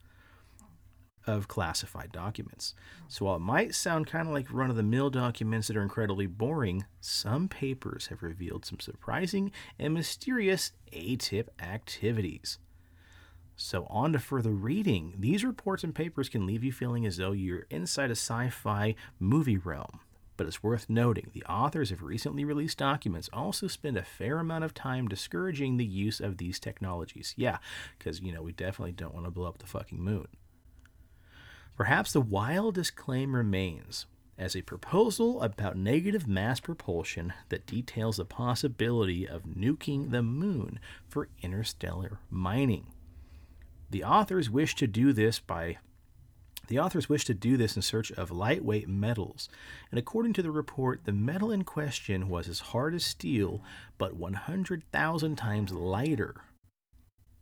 of 1.25 1.47
classified 1.47 2.11
documents. 2.11 2.73
So 3.07 3.25
while 3.25 3.37
it 3.37 3.39
might 3.39 3.75
sound 3.75 4.07
kind 4.07 4.27
of 4.27 4.33
like 4.33 4.51
run 4.51 4.69
of 4.69 4.75
the 4.75 4.83
mill 4.83 5.09
documents 5.09 5.67
that 5.67 5.77
are 5.77 5.81
incredibly 5.81 6.27
boring, 6.27 6.85
some 6.99 7.47
papers 7.47 8.07
have 8.07 8.23
revealed 8.23 8.65
some 8.65 8.79
surprising 8.79 9.51
and 9.79 9.93
mysterious 9.93 10.71
ATIP 10.91 11.47
activities. 11.61 12.59
So, 13.55 13.85
on 13.89 14.13
to 14.13 14.19
further 14.19 14.49
reading. 14.49 15.13
These 15.19 15.45
reports 15.45 15.83
and 15.83 15.93
papers 15.93 16.27
can 16.27 16.47
leave 16.47 16.63
you 16.63 16.71
feeling 16.71 17.05
as 17.05 17.17
though 17.17 17.33
you're 17.33 17.67
inside 17.69 18.09
a 18.09 18.15
sci 18.15 18.49
fi 18.49 18.95
movie 19.19 19.57
realm. 19.57 19.99
But 20.35 20.47
it's 20.47 20.63
worth 20.63 20.89
noting 20.89 21.29
the 21.31 21.43
authors 21.43 21.91
of 21.91 22.01
recently 22.01 22.43
released 22.43 22.79
documents 22.79 23.29
also 23.31 23.67
spend 23.67 23.97
a 23.97 24.03
fair 24.03 24.39
amount 24.39 24.63
of 24.63 24.73
time 24.73 25.07
discouraging 25.07 25.77
the 25.77 25.85
use 25.85 26.19
of 26.19 26.37
these 26.37 26.59
technologies. 26.59 27.33
Yeah, 27.37 27.59
because, 27.97 28.19
you 28.21 28.33
know, 28.33 28.41
we 28.41 28.51
definitely 28.51 28.93
don't 28.93 29.13
want 29.13 29.25
to 29.25 29.31
blow 29.31 29.47
up 29.47 29.59
the 29.59 29.67
fucking 29.67 30.01
moon. 30.01 30.27
Perhaps 31.75 32.13
the 32.13 32.21
wildest 32.21 32.95
claim 32.95 33.35
remains 33.35 34.05
as 34.37 34.55
a 34.55 34.61
proposal 34.63 35.41
about 35.41 35.77
negative 35.77 36.27
mass 36.27 36.59
propulsion 36.59 37.33
that 37.49 37.65
details 37.65 38.17
the 38.17 38.25
possibility 38.25 39.27
of 39.27 39.43
nuking 39.43 40.11
the 40.11 40.23
moon 40.23 40.79
for 41.07 41.29
interstellar 41.41 42.19
mining. 42.29 42.87
The 43.89 44.03
authors 44.03 44.49
wish 44.49 44.75
to 44.75 44.87
do 44.87 45.13
this 45.13 45.39
by 45.39 45.77
the 46.67 46.79
authors 46.79 47.09
wished 47.09 47.27
to 47.27 47.33
do 47.33 47.57
this 47.57 47.75
in 47.75 47.81
search 47.81 48.11
of 48.13 48.31
lightweight 48.31 48.87
metals, 48.87 49.49
and 49.91 49.99
according 49.99 50.33
to 50.33 50.41
the 50.41 50.51
report, 50.51 51.05
the 51.05 51.11
metal 51.11 51.51
in 51.51 51.63
question 51.63 52.29
was 52.29 52.47
as 52.47 52.59
hard 52.59 52.95
as 52.95 53.03
steel, 53.03 53.61
but 53.97 54.15
100,000 54.15 55.35
times 55.35 55.71
lighter. 55.71 56.35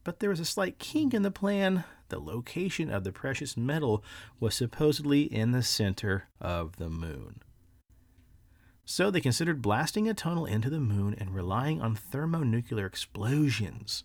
But 0.04 0.20
there 0.20 0.32
was 0.32 0.40
a 0.40 0.46
slight 0.46 0.80
kink 0.80 1.14
in 1.14 1.22
the 1.22 1.32
plan. 1.32 1.84
The 2.10 2.20
location 2.20 2.90
of 2.90 3.04
the 3.04 3.12
precious 3.12 3.56
metal 3.56 4.04
was 4.40 4.56
supposedly 4.56 5.22
in 5.22 5.52
the 5.52 5.64
center 5.64 6.28
of 6.40 6.78
the 6.78 6.90
moon. 6.90 7.42
So 8.84 9.12
they 9.12 9.22
considered 9.22 9.62
blasting 9.62 10.10
a 10.10 10.14
tunnel 10.14 10.46
into 10.46 10.70
the 10.70 10.80
moon 10.80 11.16
and 11.18 11.34
relying 11.34 11.82
on 11.82 11.96
thermonuclear 11.96 12.86
explosions. 12.86 14.04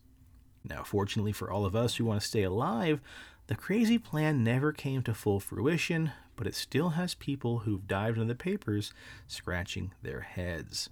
Now, 0.62 0.82
fortunately 0.82 1.32
for 1.32 1.50
all 1.50 1.64
of 1.64 1.74
us 1.74 1.96
who 1.96 2.04
want 2.04 2.20
to 2.20 2.26
stay 2.26 2.42
alive, 2.42 3.00
the 3.46 3.54
crazy 3.54 3.98
plan 3.98 4.42
never 4.42 4.72
came 4.72 5.02
to 5.02 5.14
full 5.14 5.40
fruition, 5.40 6.12
but 6.34 6.46
it 6.46 6.54
still 6.54 6.90
has 6.90 7.14
people 7.14 7.60
who've 7.60 7.86
dived 7.86 8.18
into 8.18 8.28
the 8.32 8.34
papers 8.38 8.92
scratching 9.26 9.92
their 10.02 10.20
heads. 10.22 10.90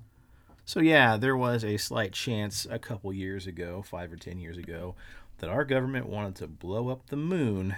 So, 0.64 0.80
yeah, 0.80 1.16
there 1.16 1.36
was 1.36 1.62
a 1.64 1.76
slight 1.76 2.12
chance 2.12 2.66
a 2.70 2.78
couple 2.78 3.12
years 3.12 3.46
ago, 3.46 3.82
five 3.82 4.12
or 4.12 4.16
ten 4.16 4.38
years 4.38 4.56
ago, 4.56 4.94
that 5.38 5.50
our 5.50 5.64
government 5.64 6.08
wanted 6.08 6.36
to 6.36 6.46
blow 6.46 6.88
up 6.88 7.06
the 7.08 7.16
moon 7.16 7.76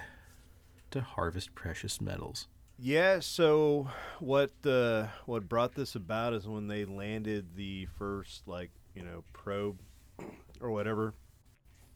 to 0.91 1.01
harvest 1.01 1.53
precious 1.53 1.99
metals. 1.99 2.47
Yeah, 2.79 3.19
so 3.19 3.89
what 4.19 4.51
uh, 4.63 5.07
what 5.25 5.49
brought 5.49 5.73
this 5.73 5.95
about 5.95 6.33
is 6.33 6.47
when 6.47 6.67
they 6.67 6.85
landed 6.85 7.55
the 7.55 7.87
first 7.97 8.47
like 8.47 8.69
you 8.95 9.01
know 9.03 9.23
probe 9.33 9.79
or 10.61 10.71
whatever 10.71 11.13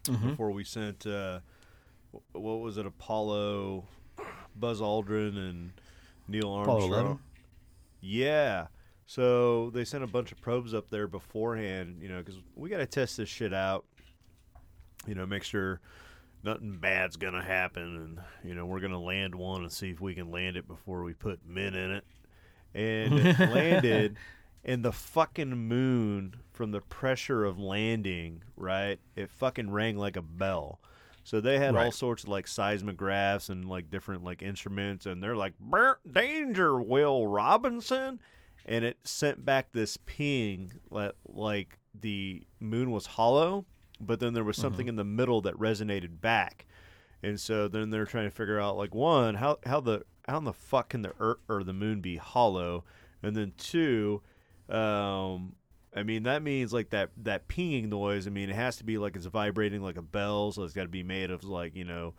Mhm. 0.06 0.32
before 0.32 0.50
we 0.52 0.64
sent 0.64 1.06
uh, 1.06 1.42
what 2.32 2.60
was 2.60 2.78
it 2.78 2.86
Apollo, 2.86 3.86
Buzz 4.56 4.82
Aldrin 4.82 5.38
and 5.38 5.72
Neil 6.28 6.62
Apollo 6.62 6.82
Armstrong. 6.82 7.06
11. 7.06 7.20
Yeah, 8.02 8.68
so 9.06 9.70
they 9.72 9.86
sent 9.86 10.04
a 10.04 10.08
bunch 10.08 10.32
of 10.32 10.42
probes 10.42 10.74
up 10.74 10.90
there 10.90 11.08
beforehand, 11.08 12.00
you 12.02 12.10
know, 12.10 12.20
because 12.20 12.40
we 12.56 12.70
got 12.70 12.78
to 12.78 12.86
test 12.86 13.18
this 13.18 13.30
shit 13.30 13.54
out, 13.54 13.86
you 15.06 15.16
know, 15.16 15.26
make 15.26 15.44
sure 15.44 15.80
nothing 16.44 16.78
bad's 16.78 17.18
gonna 17.18 17.44
happen, 17.44 17.84
and 17.84 18.20
you 18.44 18.56
know 18.56 18.66
we're 18.66 18.80
gonna 18.80 19.00
land 19.00 19.36
one 19.36 19.62
and 19.62 19.72
see 19.72 19.92
if 19.92 20.02
we 20.02 20.16
can 20.16 20.32
land 20.32 20.58
it 20.58 20.68
before 20.68 21.04
we 21.04 21.14
put 21.14 21.40
men 21.46 21.76
in 21.76 21.92
it. 21.92 22.04
And 22.74 23.20
it 23.20 23.40
landed, 23.54 24.18
and 24.64 24.84
the 24.84 24.92
fucking 24.92 25.56
moon 25.56 26.36
from 26.52 26.72
the 26.72 26.82
pressure 26.82 27.44
of 27.44 27.60
landing, 27.60 28.44
right? 28.56 29.00
It 29.16 29.30
fucking 29.30 29.72
rang 29.72 29.98
like 29.98 30.16
a 30.16 30.22
bell. 30.22 30.80
So 31.24 31.40
they 31.40 31.60
had 31.60 31.76
all 31.86 31.92
sorts 31.92 32.24
of 32.24 32.30
like 32.30 32.48
seismographs 32.48 33.50
and 33.50 33.66
like 33.66 33.90
different 33.90 34.24
like 34.24 34.42
instruments, 34.42 35.06
and 35.06 35.22
they're 35.22 35.36
like, 35.36 35.58
"Brr, 35.60 36.00
"Danger, 36.10 36.82
Will 36.82 37.28
Robinson," 37.28 38.20
and 38.66 38.84
it 38.84 38.98
sent 39.04 39.46
back 39.46 39.72
this 39.72 39.98
ping 40.06 40.74
like, 40.90 41.14
like 41.28 41.78
the 42.00 42.44
moon 42.60 42.92
was 42.92 43.06
hollow, 43.06 43.66
but 44.00 44.20
then 44.20 44.34
there 44.34 44.44
was 44.44 44.58
something 44.58 44.88
in 44.88 44.96
the 44.96 45.04
middle 45.04 45.42
that 45.42 45.56
resonated 45.56 46.22
back, 46.22 46.66
and 47.22 47.40
so 47.40 47.68
then 47.68 47.90
they're 47.92 48.06
trying 48.06 48.30
to 48.30 48.36
figure 48.36 48.60
out 48.60 48.78
like 48.78 48.96
one 48.96 49.36
how 49.36 49.60
how 49.66 49.80
the 49.80 50.04
how 50.28 50.38
in 50.38 50.44
the 50.44 50.54
fuck 50.54 50.90
can 50.90 51.02
the 51.02 51.14
earth 51.20 51.40
or 51.48 51.64
the 51.64 51.74
moon 51.74 52.02
be 52.02 52.18
hollow, 52.18 52.84
and 53.22 53.36
then 53.36 53.54
two, 53.58 54.22
um, 54.70 55.56
I 55.96 56.04
mean 56.04 56.24
that 56.24 56.42
means 56.42 56.72
like 56.72 56.92
that 56.92 57.10
that 57.18 57.48
pinging 57.48 57.90
noise. 57.90 58.28
I 58.28 58.30
mean 58.30 58.50
it 58.50 58.56
has 58.56 58.78
to 58.78 58.84
be 58.84 58.98
like 58.98 59.16
it's 59.16 59.26
vibrating 59.26 59.82
like 59.82 59.98
a 59.98 60.02
bell, 60.02 60.52
so 60.52 60.64
it's 60.64 60.74
got 60.74 60.84
to 60.84 60.90
be 60.90 61.04
made 61.04 61.32
of 61.32 61.44
like 61.44 61.76
you 61.76 61.84
know, 61.84 62.14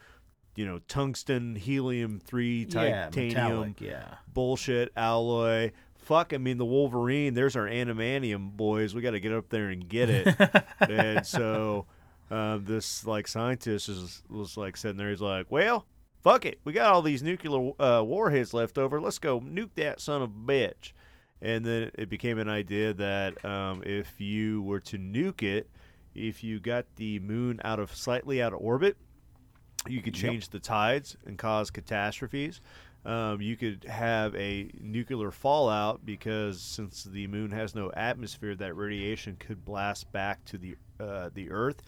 you 0.54 0.66
know 0.66 0.80
tungsten 0.88 1.56
helium 1.56 2.20
three 2.20 2.66
Yeah, 2.68 3.06
titanium 3.06 3.28
metallic. 3.34 3.80
Yeah. 3.80 4.14
bullshit 4.32 4.92
alloy. 4.96 5.72
Fuck, 5.96 6.32
I 6.34 6.38
mean 6.38 6.58
the 6.58 6.64
Wolverine. 6.66 7.34
There's 7.34 7.54
our 7.56 7.66
animanium 7.66 8.50
boys. 8.56 8.94
We 8.94 9.02
got 9.02 9.12
to 9.12 9.20
get 9.20 9.32
up 9.32 9.48
there 9.50 9.68
and 9.68 9.88
get 9.88 10.10
it. 10.10 10.64
and 10.80 11.24
so 11.24 11.86
um, 12.30 12.64
this 12.64 13.06
like 13.06 13.28
scientist 13.28 13.88
is, 13.88 14.22
was 14.28 14.56
like 14.56 14.76
sitting 14.76 14.96
there. 14.96 15.10
He's 15.10 15.20
like, 15.20 15.46
"Well, 15.50 15.86
fuck 16.22 16.44
it. 16.44 16.58
We 16.64 16.72
got 16.72 16.92
all 16.92 17.02
these 17.02 17.22
nuclear 17.22 17.70
uh, 17.78 18.02
warheads 18.02 18.52
left 18.52 18.78
over. 18.78 19.00
Let's 19.00 19.18
go 19.20 19.40
nuke 19.40 19.74
that 19.76 20.00
son 20.00 20.22
of 20.22 20.30
a 20.30 20.32
bitch." 20.32 20.92
And 21.42 21.64
then 21.64 21.90
it 21.94 22.08
became 22.08 22.38
an 22.38 22.48
idea 22.48 22.94
that 22.94 23.44
um, 23.44 23.82
if 23.84 24.20
you 24.20 24.62
were 24.62 24.80
to 24.80 24.96
nuke 24.98 25.42
it, 25.42 25.68
if 26.14 26.44
you 26.44 26.60
got 26.60 26.86
the 26.96 27.18
moon 27.18 27.60
out 27.64 27.80
of 27.80 27.94
slightly 27.94 28.40
out 28.40 28.52
of 28.54 28.60
orbit, 28.60 28.96
you 29.88 30.00
could 30.00 30.14
Yep. 30.14 30.22
change 30.22 30.48
the 30.50 30.60
tides 30.60 31.16
and 31.26 31.36
cause 31.36 31.70
catastrophes. 31.70 32.60
Um, 33.04 33.40
you 33.40 33.56
could 33.56 33.84
have 33.84 34.36
a 34.36 34.70
nuclear 34.80 35.32
fallout 35.32 36.06
because 36.06 36.60
since 36.60 37.02
the 37.02 37.26
moon 37.26 37.50
has 37.50 37.74
no 37.74 37.90
atmosphere, 37.90 38.54
that 38.54 38.76
radiation 38.76 39.36
could 39.40 39.64
blast 39.64 40.12
back 40.12 40.44
to 40.44 40.58
the 40.58 40.76
uh, 41.00 41.30
the 41.34 41.50
Earth. 41.50 41.82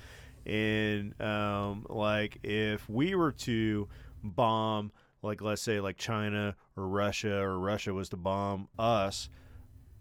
And 0.44 1.18
um, 1.22 1.86
like 1.88 2.38
if 2.42 2.88
we 2.88 3.14
were 3.14 3.30
to 3.32 3.88
bomb, 4.24 4.90
like 5.22 5.40
let's 5.40 5.62
say 5.62 5.78
like 5.80 5.96
China 5.96 6.56
or 6.76 6.88
Russia, 6.88 7.36
or 7.40 7.60
Russia 7.60 7.94
was 7.94 8.08
to 8.08 8.16
bomb 8.16 8.66
us, 8.76 9.28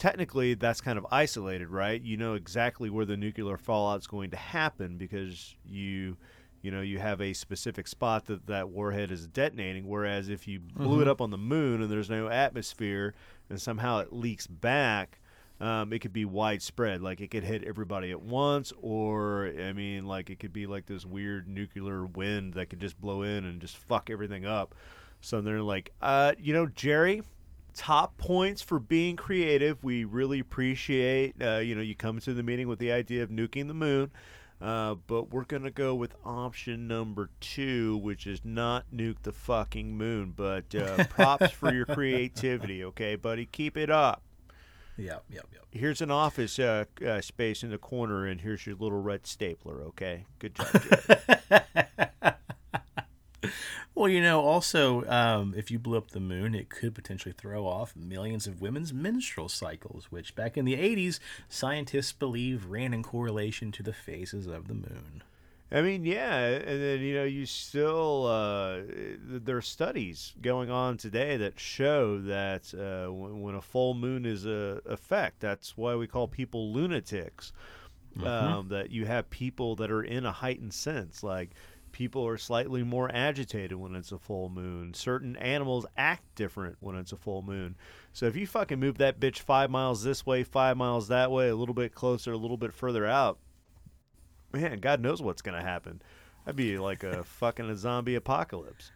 technically 0.03 0.53
that's 0.53 0.81
kind 0.81 0.97
of 0.97 1.07
isolated, 1.11 1.69
right? 1.69 2.01
You 2.01 2.17
know 2.17 2.33
exactly 2.33 2.89
where 2.89 3.05
the 3.05 3.15
nuclear 3.15 3.55
fallout's 3.55 4.05
going 4.05 4.31
to 4.31 4.37
happen 4.37 4.97
because 4.97 5.55
you 5.65 6.17
you 6.61 6.71
know 6.71 6.81
you 6.81 6.99
have 6.99 7.21
a 7.21 7.31
specific 7.31 7.87
spot 7.87 8.25
that 8.25 8.45
that 8.47 8.67
warhead 8.67 9.11
is 9.11 9.27
detonating. 9.27 9.87
Whereas 9.87 10.27
if 10.27 10.45
you 10.45 10.59
blew 10.59 10.99
it 10.99 11.07
up 11.07 11.21
on 11.21 11.31
the 11.31 11.37
moon 11.37 11.81
and 11.81 11.89
there's 11.89 12.09
no 12.09 12.27
atmosphere 12.27 13.13
and 13.49 13.61
somehow 13.61 13.99
it 13.99 14.11
leaks 14.11 14.45
back 14.45 15.21
um, 15.61 15.93
it 15.93 15.99
could 15.99 16.11
be 16.11 16.25
widespread. 16.25 17.01
Like 17.01 17.21
it 17.21 17.31
could 17.31 17.45
hit 17.45 17.63
everybody 17.63 18.11
at 18.11 18.21
once 18.21 18.73
or 18.81 19.53
i 19.57 19.71
mean 19.71 20.05
like 20.05 20.29
it 20.29 20.37
could 20.37 20.51
be 20.51 20.67
like 20.67 20.85
this 20.85 21.05
weird 21.05 21.47
nuclear 21.47 22.05
wind 22.05 22.55
that 22.55 22.69
could 22.69 22.81
just 22.81 22.99
blow 22.99 23.21
in 23.21 23.45
and 23.45 23.61
just 23.61 23.77
fuck 23.77 24.09
everything 24.09 24.45
up. 24.45 24.75
So 25.21 25.39
they're 25.39 25.61
like 25.61 25.93
uh, 26.01 26.33
you 26.37 26.51
know 26.51 26.65
jerry 26.65 27.21
top 27.73 28.17
points 28.17 28.61
for 28.61 28.79
being 28.79 29.15
creative. 29.15 29.83
We 29.83 30.03
really 30.03 30.39
appreciate, 30.39 31.35
uh, 31.41 31.57
you 31.57 31.75
know, 31.75 31.81
you 31.81 31.95
come 31.95 32.19
to 32.19 32.33
the 32.33 32.43
meeting 32.43 32.67
with 32.67 32.79
the 32.79 32.91
idea 32.91 33.23
of 33.23 33.29
nuking 33.29 33.67
the 33.67 33.73
moon. 33.73 34.11
Uh, 34.61 34.95
but 35.07 35.29
we're 35.29 35.43
gonna 35.43 35.71
go 35.71 35.93
with 35.93 36.15
option 36.23 36.87
number 36.87 37.29
two, 37.41 37.97
which 37.97 38.25
is 38.25 38.39
not 38.45 38.85
nuke 38.95 39.21
the 39.23 39.33
fucking 39.33 39.97
moon. 39.97 40.33
But 40.35 40.73
uh, 40.73 41.03
props 41.05 41.51
for 41.51 41.73
your 41.73 41.85
creativity, 41.87 42.83
okay, 42.85 43.15
buddy. 43.15 43.45
Keep 43.45 43.75
it 43.75 43.89
up. 43.89 44.23
Yep. 44.97 45.23
Yep. 45.29 45.47
Yep. 45.51 45.65
Here's 45.71 46.01
an 46.01 46.11
office 46.11 46.59
uh, 46.59 46.85
uh, 47.05 47.19
space 47.19 47.63
in 47.63 47.71
the 47.71 47.77
corner, 47.77 48.25
and 48.25 48.39
here's 48.39 48.65
your 48.65 48.75
little 48.75 49.01
red 49.01 49.25
stapler. 49.25 49.81
Okay, 49.87 50.25
good 50.39 50.55
job. 50.55 52.09
Well, 53.95 54.09
you 54.09 54.21
know, 54.21 54.41
also, 54.41 55.05
um, 55.05 55.53
if 55.55 55.69
you 55.69 55.77
blew 55.77 55.97
up 55.97 56.11
the 56.11 56.19
moon, 56.19 56.55
it 56.55 56.69
could 56.69 56.95
potentially 56.95 57.35
throw 57.37 57.67
off 57.67 57.95
millions 57.95 58.47
of 58.47 58.59
women's 58.59 58.91
menstrual 58.91 59.49
cycles, 59.49 60.07
which 60.09 60.35
back 60.35 60.57
in 60.57 60.65
the 60.65 60.75
80s, 60.75 61.19
scientists 61.47 62.11
believe 62.11 62.65
ran 62.65 62.93
in 62.93 63.03
correlation 63.03 63.71
to 63.73 63.83
the 63.83 63.93
phases 63.93 64.47
of 64.47 64.67
the 64.67 64.73
moon. 64.73 65.21
I 65.71 65.81
mean, 65.81 66.05
yeah, 66.05 66.37
and 66.37 66.81
then 66.81 66.99
you 66.99 67.15
know, 67.15 67.23
you 67.23 67.47
still 67.47 68.27
uh, 68.27 68.81
there 69.27 69.57
are 69.57 69.61
studies 69.61 70.33
going 70.39 70.69
on 70.69 70.97
today 70.97 71.37
that 71.37 71.59
show 71.59 72.19
that 72.21 72.73
uh, 72.75 73.11
when, 73.11 73.41
when 73.41 73.55
a 73.55 73.61
full 73.61 73.95
moon 73.95 74.23
is 74.23 74.45
a 74.45 74.81
effect, 74.85 75.39
that's 75.39 75.75
why 75.75 75.95
we 75.95 76.05
call 76.05 76.27
people 76.27 76.71
lunatics. 76.71 77.53
Um, 78.23 78.67
that 78.67 78.91
you 78.91 79.07
have 79.07 79.27
people 79.31 79.75
that 79.77 79.89
are 79.89 80.03
in 80.03 80.23
a 80.23 80.31
heightened 80.31 80.75
sense, 80.75 81.23
like 81.23 81.49
people 81.93 82.27
are 82.27 82.37
slightly 82.37 82.83
more 82.83 83.09
agitated 83.13 83.77
when 83.77 83.95
it's 83.95 84.11
a 84.11 84.17
full 84.17 84.49
moon. 84.49 84.93
Certain 84.93 85.37
animals 85.37 85.85
act 85.95 86.23
different 86.35 86.75
when 86.81 86.97
it's 86.97 87.13
a 87.13 87.17
full 87.17 87.41
moon. 87.41 87.75
So 88.11 88.25
if 88.25 88.35
you 88.35 88.45
fucking 88.45 88.79
move 88.79 88.97
that 88.97 89.19
bitch 89.21 89.39
five 89.39 89.69
miles 89.69 90.03
this 90.03 90.25
way, 90.25 90.43
five 90.43 90.75
miles 90.75 91.07
that 91.07 91.31
way, 91.31 91.47
a 91.47 91.55
little 91.55 91.75
bit 91.75 91.95
closer, 91.95 92.33
a 92.33 92.37
little 92.37 92.57
bit 92.57 92.73
further 92.73 93.05
out, 93.05 93.37
man, 94.51 94.79
God 94.79 94.99
knows 94.99 95.21
what's 95.21 95.41
gonna 95.41 95.61
happen. 95.61 96.01
That'd 96.43 96.57
be 96.57 96.77
like 96.77 97.03
a 97.03 97.23
fucking 97.23 97.69
a 97.69 97.75
zombie 97.77 98.15
apocalypse. 98.15 98.91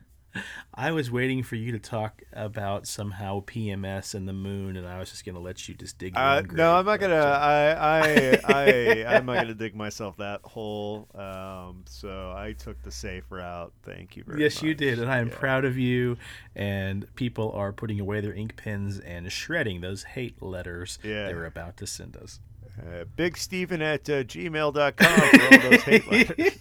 I 0.73 0.91
was 0.91 1.09
waiting 1.11 1.43
for 1.43 1.55
you 1.55 1.71
to 1.71 1.79
talk 1.79 2.21
about 2.33 2.87
somehow 2.87 3.41
PMS 3.45 4.13
and 4.15 4.27
the 4.27 4.33
moon, 4.33 4.77
and 4.77 4.87
I 4.87 4.99
was 4.99 5.09
just 5.09 5.25
going 5.25 5.35
to 5.35 5.41
let 5.41 5.67
you 5.67 5.75
just 5.75 5.97
dig 5.97 6.15
Uh, 6.15 6.41
no, 6.51 6.75
I'm 6.75 6.85
not 6.85 6.99
gonna. 6.99 7.15
I, 7.15 7.71
I, 7.71 8.39
I, 8.45 9.15
I'm 9.15 9.25
not 9.25 9.35
gonna 9.37 9.53
dig 9.55 9.75
myself 9.75 10.17
that 10.17 10.41
hole. 10.43 11.07
Um, 11.15 11.83
so 11.87 12.33
I 12.35 12.53
took 12.57 12.81
the 12.83 12.91
safe 12.91 13.23
route. 13.29 13.71
Thank 13.83 14.15
you 14.15 14.23
very 14.23 14.37
much. 14.37 14.41
Yes, 14.41 14.61
you 14.61 14.73
did, 14.75 14.99
and 14.99 15.09
I 15.11 15.19
am 15.19 15.27
Yeah. 15.29 15.35
proud 15.37 15.65
of 15.65 15.77
you. 15.77 16.17
And 16.55 17.05
people 17.15 17.51
are 17.53 17.71
putting 17.73 17.99
away 17.99 18.21
their 18.21 18.33
ink 18.33 18.55
pens 18.55 18.99
and 18.99 19.31
shredding 19.31 19.81
those 19.81 20.03
hate 20.03 20.41
letters 20.41 20.99
Yeah. 21.03 21.27
they 21.27 21.33
were 21.33 21.45
about 21.45 21.77
to 21.77 21.87
send 21.87 22.17
us. 22.17 22.39
Uh, 22.79 23.05
Big 23.15 23.35
Steven 23.37 23.81
at 23.81 24.07
uh, 24.07 24.23
gmail.com 24.23 25.19
for 25.29 25.41
all 25.41 25.69
those 25.71 25.81
hate 25.81 26.11
letters. 26.11 26.51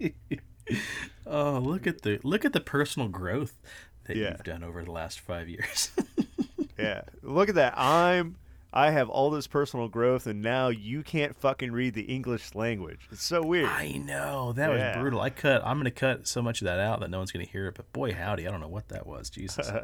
Oh, 1.30 1.58
look 1.58 1.86
at 1.86 2.02
the 2.02 2.18
look 2.24 2.44
at 2.44 2.52
the 2.52 2.60
personal 2.60 3.08
growth 3.08 3.60
that 4.04 4.16
Yeah. 4.16 4.30
you've 4.30 4.42
done 4.44 4.64
over 4.64 4.82
the 4.84 4.90
last 4.92 5.20
five 5.20 5.48
years. 5.48 5.90
yeah, 6.78 7.02
look 7.22 7.48
at 7.48 7.54
that. 7.54 7.74
I'm. 7.78 8.36
I 8.72 8.92
have 8.92 9.08
all 9.08 9.30
this 9.30 9.48
personal 9.48 9.88
growth, 9.88 10.28
and 10.28 10.42
now 10.42 10.68
you 10.68 11.02
can't 11.02 11.34
fucking 11.34 11.72
read 11.72 11.94
the 11.94 12.02
English 12.02 12.54
language. 12.54 13.08
It's 13.10 13.24
so 13.24 13.42
weird. 13.42 13.68
I 13.68 13.92
know 13.92 14.52
that 14.52 14.70
was 14.70 14.96
brutal. 14.96 15.20
I 15.20 15.30
cut. 15.30 15.60
I'm 15.64 15.76
gonna 15.78 15.90
cut 15.90 16.28
so 16.28 16.40
much 16.40 16.60
of 16.60 16.66
that 16.66 16.78
out 16.78 17.00
that 17.00 17.10
no 17.10 17.18
one's 17.18 17.32
gonna 17.32 17.46
hear 17.46 17.66
it. 17.66 17.74
But 17.74 17.92
boy, 17.92 18.12
howdy, 18.14 18.46
I 18.46 18.50
don't 18.52 18.60
know 18.60 18.68
what 18.68 18.88
that 18.88 19.06
was. 19.06 19.30
Jesus. 19.30 19.68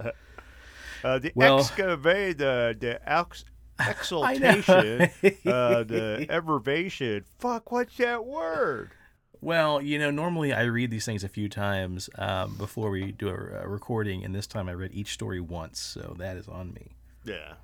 Uh, 1.05 1.19
the 1.19 1.31
Well- 1.35 1.59
excavate, 1.59 2.41
uh, 2.41 2.73
the 2.79 2.99
ex- 3.05 3.45
exaltation, 3.79 5.03
uh, 5.47 5.85
the 5.85 6.27
evervation. 6.31 7.23
Fuck, 7.39 7.71
what's 7.71 7.97
that 7.99 8.25
word? 8.25 8.91
Well, 9.41 9.83
you 9.83 9.99
know, 9.99 10.11
normally 10.11 10.53
I 10.53 10.63
read 10.63 10.91
these 10.91 11.05
things 11.05 11.25
a 11.25 11.29
few 11.29 11.49
times 11.49 12.09
um, 12.17 12.57
before 12.57 12.91
we 12.91 13.13
do 13.13 13.29
a, 13.29 13.65
a 13.65 13.69
recording, 13.69 14.25
and 14.25 14.35
this 14.35 14.47
time 14.47 14.69
I 14.69 14.73
read 14.73 14.93
each 14.95 15.13
story 15.13 15.41
once, 15.41 15.81
so 15.81 16.15
that 16.19 16.37
is 16.37 16.49
on 16.49 16.73
me. 16.73 16.93
Yeah. 17.25 17.55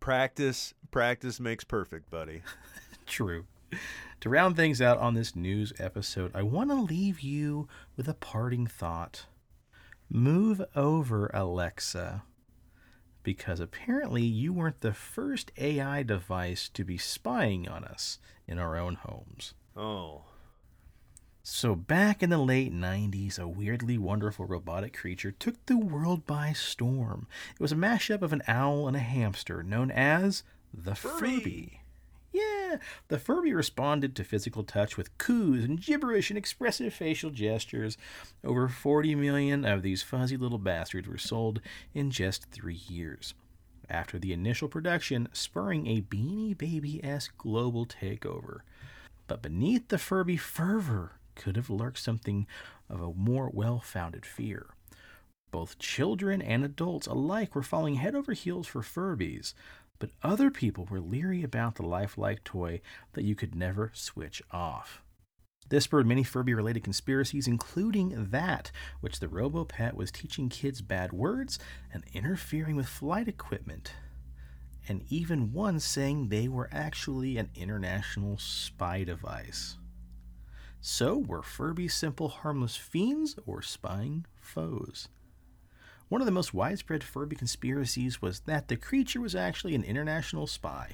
Practice, 0.00 0.74
practice 0.90 1.38
makes 1.38 1.64
perfect, 1.64 2.10
buddy. 2.10 2.42
True. 3.06 3.44
To 4.20 4.28
round 4.28 4.56
things 4.56 4.80
out 4.80 4.98
on 4.98 5.14
this 5.14 5.34
news 5.34 5.72
episode, 5.78 6.30
I 6.34 6.42
want 6.42 6.70
to 6.70 6.76
leave 6.76 7.20
you 7.20 7.68
with 7.96 8.08
a 8.08 8.14
parting 8.14 8.66
thought. 8.66 9.26
Move 10.08 10.62
over, 10.76 11.30
Alexa. 11.32 12.22
Because 13.22 13.60
apparently 13.60 14.22
you 14.22 14.52
weren't 14.52 14.80
the 14.80 14.92
first 14.92 15.52
AI 15.56 16.02
device 16.02 16.68
to 16.70 16.84
be 16.84 16.98
spying 16.98 17.68
on 17.68 17.84
us 17.84 18.18
in 18.46 18.58
our 18.58 18.76
own 18.76 18.96
homes. 18.96 19.54
Oh. 19.76 20.22
So, 21.44 21.74
back 21.74 22.22
in 22.22 22.30
the 22.30 22.38
late 22.38 22.72
90s, 22.72 23.38
a 23.38 23.48
weirdly 23.48 23.98
wonderful 23.98 24.46
robotic 24.46 24.96
creature 24.96 25.32
took 25.32 25.64
the 25.66 25.76
world 25.76 26.24
by 26.24 26.52
storm. 26.52 27.26
It 27.54 27.60
was 27.60 27.72
a 27.72 27.76
mashup 27.76 28.22
of 28.22 28.32
an 28.32 28.42
owl 28.46 28.86
and 28.86 28.96
a 28.96 29.00
hamster 29.00 29.62
known 29.62 29.90
as 29.90 30.44
the 30.72 30.94
Furby. 30.94 31.18
Furby. 31.18 31.80
Yeah, 32.32 32.76
the 33.08 33.18
Furby 33.18 33.52
responded 33.52 34.14
to 34.16 34.24
physical 34.24 34.62
touch 34.62 34.96
with 34.96 35.18
coos 35.18 35.64
and 35.64 35.80
gibberish 35.80 36.30
and 36.30 36.38
expressive 36.38 36.94
facial 36.94 37.30
gestures. 37.30 37.98
Over 38.44 38.68
40 38.68 39.16
million 39.16 39.64
of 39.64 39.82
these 39.82 40.02
fuzzy 40.02 40.36
little 40.36 40.58
bastards 40.58 41.08
were 41.08 41.18
sold 41.18 41.60
in 41.92 42.10
just 42.10 42.46
three 42.46 42.80
years. 42.88 43.34
After 43.90 44.18
the 44.18 44.32
initial 44.32 44.68
production, 44.68 45.28
spurring 45.32 45.86
a 45.86 46.00
beanie 46.00 46.56
baby 46.56 47.02
esque 47.04 47.36
global 47.36 47.84
takeover. 47.84 48.60
But 49.26 49.42
beneath 49.42 49.88
the 49.88 49.98
Furby 49.98 50.36
fervor 50.36 51.12
could 51.34 51.56
have 51.56 51.70
lurked 51.70 51.98
something 51.98 52.46
of 52.88 53.00
a 53.00 53.12
more 53.14 53.50
well 53.52 53.80
founded 53.80 54.26
fear. 54.26 54.66
Both 55.50 55.78
children 55.78 56.40
and 56.40 56.64
adults 56.64 57.06
alike 57.06 57.54
were 57.54 57.62
falling 57.62 57.96
head 57.96 58.14
over 58.14 58.32
heels 58.32 58.66
for 58.66 58.82
Furbies, 58.82 59.54
but 59.98 60.10
other 60.22 60.50
people 60.50 60.86
were 60.90 61.00
leery 61.00 61.42
about 61.42 61.76
the 61.76 61.86
lifelike 61.86 62.42
toy 62.42 62.80
that 63.12 63.24
you 63.24 63.34
could 63.34 63.54
never 63.54 63.90
switch 63.94 64.42
off. 64.50 65.02
This 65.68 65.84
spurred 65.84 66.06
many 66.06 66.22
Furby 66.22 66.54
related 66.54 66.82
conspiracies, 66.82 67.46
including 67.46 68.30
that 68.30 68.72
which 69.00 69.20
the 69.20 69.28
RoboPet 69.28 69.94
was 69.94 70.10
teaching 70.10 70.48
kids 70.48 70.82
bad 70.82 71.12
words 71.12 71.58
and 71.92 72.02
interfering 72.12 72.76
with 72.76 72.88
flight 72.88 73.28
equipment, 73.28 73.92
and 74.92 75.06
even 75.08 75.54
one 75.54 75.80
saying 75.80 76.28
they 76.28 76.46
were 76.46 76.68
actually 76.70 77.38
an 77.38 77.48
international 77.54 78.36
spy 78.36 79.02
device. 79.02 79.78
So, 80.82 81.16
were 81.16 81.42
Furby 81.42 81.88
simple, 81.88 82.28
harmless 82.28 82.76
fiends 82.76 83.36
or 83.46 83.62
spying 83.62 84.26
foes? 84.38 85.08
One 86.10 86.20
of 86.20 86.26
the 86.26 86.30
most 86.30 86.52
widespread 86.52 87.02
Furby 87.02 87.36
conspiracies 87.36 88.20
was 88.20 88.40
that 88.40 88.68
the 88.68 88.76
creature 88.76 89.22
was 89.22 89.34
actually 89.34 89.74
an 89.74 89.82
international 89.82 90.46
spy. 90.46 90.90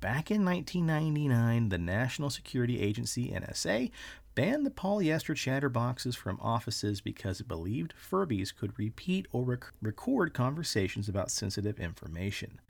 Back 0.00 0.30
in 0.30 0.44
1999, 0.44 1.70
the 1.70 1.78
National 1.78 2.30
Security 2.30 2.80
Agency, 2.80 3.32
NSA, 3.32 3.90
banned 4.36 4.64
the 4.64 4.70
polyester 4.70 5.34
chatterboxes 5.34 6.14
from 6.16 6.38
offices 6.40 7.00
because 7.00 7.40
it 7.40 7.48
believed 7.48 7.94
Furbies 7.98 8.54
could 8.54 8.78
repeat 8.78 9.26
or 9.32 9.42
rec- 9.42 9.72
record 9.82 10.34
conversations 10.34 11.08
about 11.08 11.32
sensitive 11.32 11.80
information. 11.80 12.60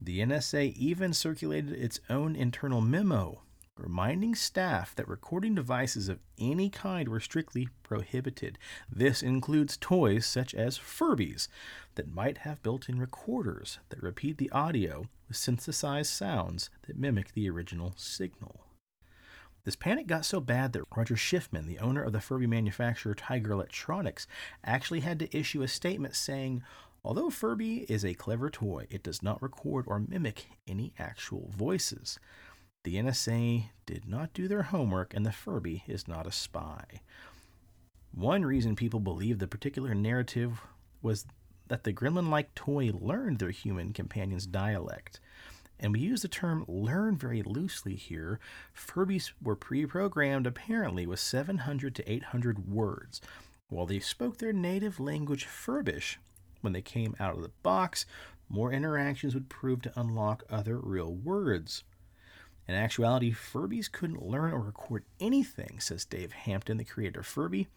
The 0.00 0.20
NSA 0.20 0.74
even 0.74 1.12
circulated 1.12 1.72
its 1.72 2.00
own 2.08 2.36
internal 2.36 2.80
memo 2.80 3.42
reminding 3.78 4.34
staff 4.34 4.94
that 4.94 5.08
recording 5.08 5.54
devices 5.54 6.08
of 6.08 6.18
any 6.38 6.70
kind 6.70 7.08
were 7.08 7.20
strictly 7.20 7.68
prohibited. 7.82 8.58
This 8.90 9.22
includes 9.22 9.76
toys 9.76 10.24
such 10.24 10.54
as 10.54 10.78
Furbies 10.78 11.48
that 11.94 12.12
might 12.12 12.38
have 12.38 12.62
built 12.62 12.88
in 12.88 12.98
recorders 12.98 13.78
that 13.90 14.02
repeat 14.02 14.38
the 14.38 14.50
audio 14.50 15.06
with 15.28 15.36
synthesized 15.36 16.10
sounds 16.10 16.70
that 16.86 16.98
mimic 16.98 17.32
the 17.32 17.50
original 17.50 17.92
signal. 17.96 18.62
This 19.64 19.76
panic 19.76 20.06
got 20.06 20.24
so 20.24 20.40
bad 20.40 20.72
that 20.72 20.84
Roger 20.96 21.16
Shiffman, 21.16 21.66
the 21.66 21.80
owner 21.80 22.02
of 22.02 22.12
the 22.12 22.20
Furby 22.20 22.46
manufacturer 22.46 23.14
Tiger 23.14 23.50
Electronics, 23.50 24.28
actually 24.64 25.00
had 25.00 25.18
to 25.18 25.36
issue 25.36 25.62
a 25.62 25.68
statement 25.68 26.14
saying, 26.14 26.62
Although 27.06 27.30
Furby 27.30 27.86
is 27.88 28.04
a 28.04 28.14
clever 28.14 28.50
toy, 28.50 28.88
it 28.90 29.04
does 29.04 29.22
not 29.22 29.40
record 29.40 29.84
or 29.86 30.00
mimic 30.00 30.46
any 30.66 30.92
actual 30.98 31.52
voices. 31.56 32.18
The 32.82 32.96
NSA 32.96 33.66
did 33.86 34.08
not 34.08 34.32
do 34.32 34.48
their 34.48 34.64
homework, 34.64 35.14
and 35.14 35.24
the 35.24 35.30
Furby 35.30 35.84
is 35.86 36.08
not 36.08 36.26
a 36.26 36.32
spy. 36.32 37.02
One 38.12 38.44
reason 38.44 38.74
people 38.74 38.98
believe 38.98 39.38
the 39.38 39.46
particular 39.46 39.94
narrative 39.94 40.60
was 41.00 41.26
that 41.68 41.84
the 41.84 41.92
gremlin 41.92 42.28
like 42.28 42.52
toy 42.56 42.90
learned 42.92 43.38
their 43.38 43.50
human 43.50 43.92
companion's 43.92 44.46
dialect. 44.48 45.20
And 45.78 45.92
we 45.92 46.00
use 46.00 46.22
the 46.22 46.28
term 46.28 46.64
learn 46.66 47.16
very 47.16 47.44
loosely 47.44 47.94
here. 47.94 48.40
Furbies 48.76 49.30
were 49.40 49.54
pre 49.54 49.86
programmed 49.86 50.48
apparently 50.48 51.06
with 51.06 51.20
700 51.20 51.94
to 51.94 52.12
800 52.12 52.68
words. 52.68 53.20
While 53.68 53.86
they 53.86 54.00
spoke 54.00 54.38
their 54.38 54.52
native 54.52 54.98
language 54.98 55.46
Furbish, 55.46 56.16
when 56.60 56.72
they 56.72 56.82
came 56.82 57.14
out 57.18 57.34
of 57.34 57.42
the 57.42 57.50
box, 57.62 58.06
more 58.48 58.72
interactions 58.72 59.34
would 59.34 59.48
prove 59.48 59.82
to 59.82 60.00
unlock 60.00 60.44
other 60.48 60.78
real 60.78 61.12
words. 61.12 61.84
In 62.68 62.74
actuality, 62.74 63.32
Furbies 63.32 63.90
couldn't 63.90 64.26
learn 64.26 64.52
or 64.52 64.60
record 64.60 65.04
anything, 65.20 65.78
says 65.78 66.04
Dave 66.04 66.32
Hampton, 66.32 66.78
the 66.78 66.84
creator 66.84 67.20
of 67.20 67.26
Furby, 67.26 67.68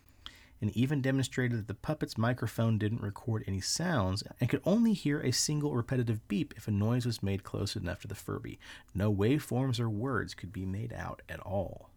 and 0.62 0.76
even 0.76 1.02
demonstrated 1.02 1.60
that 1.60 1.68
the 1.68 1.74
puppet's 1.74 2.18
microphone 2.18 2.78
didn't 2.78 3.02
record 3.02 3.44
any 3.48 3.62
sounds 3.62 4.24
and 4.40 4.50
could 4.50 4.62
only 4.66 4.94
hear 4.94 5.22
a 5.22 5.32
single 5.32 5.76
repetitive 5.76 6.28
beep 6.28 6.54
if 6.58 6.68
a 6.68 6.72
noise 6.72 7.06
was 7.06 7.24
made 7.24 7.44
close 7.44 7.76
enough 7.76 8.02
to 8.02 8.08
the 8.08 8.16
Furby. 8.16 8.60
No 8.94 9.14
waveforms 9.14 9.80
or 9.80 9.90
words 9.90 10.34
could 10.34 10.52
be 10.52 10.66
made 10.66 10.92
out 10.92 11.22
at 11.30 11.40
all. 11.42 11.90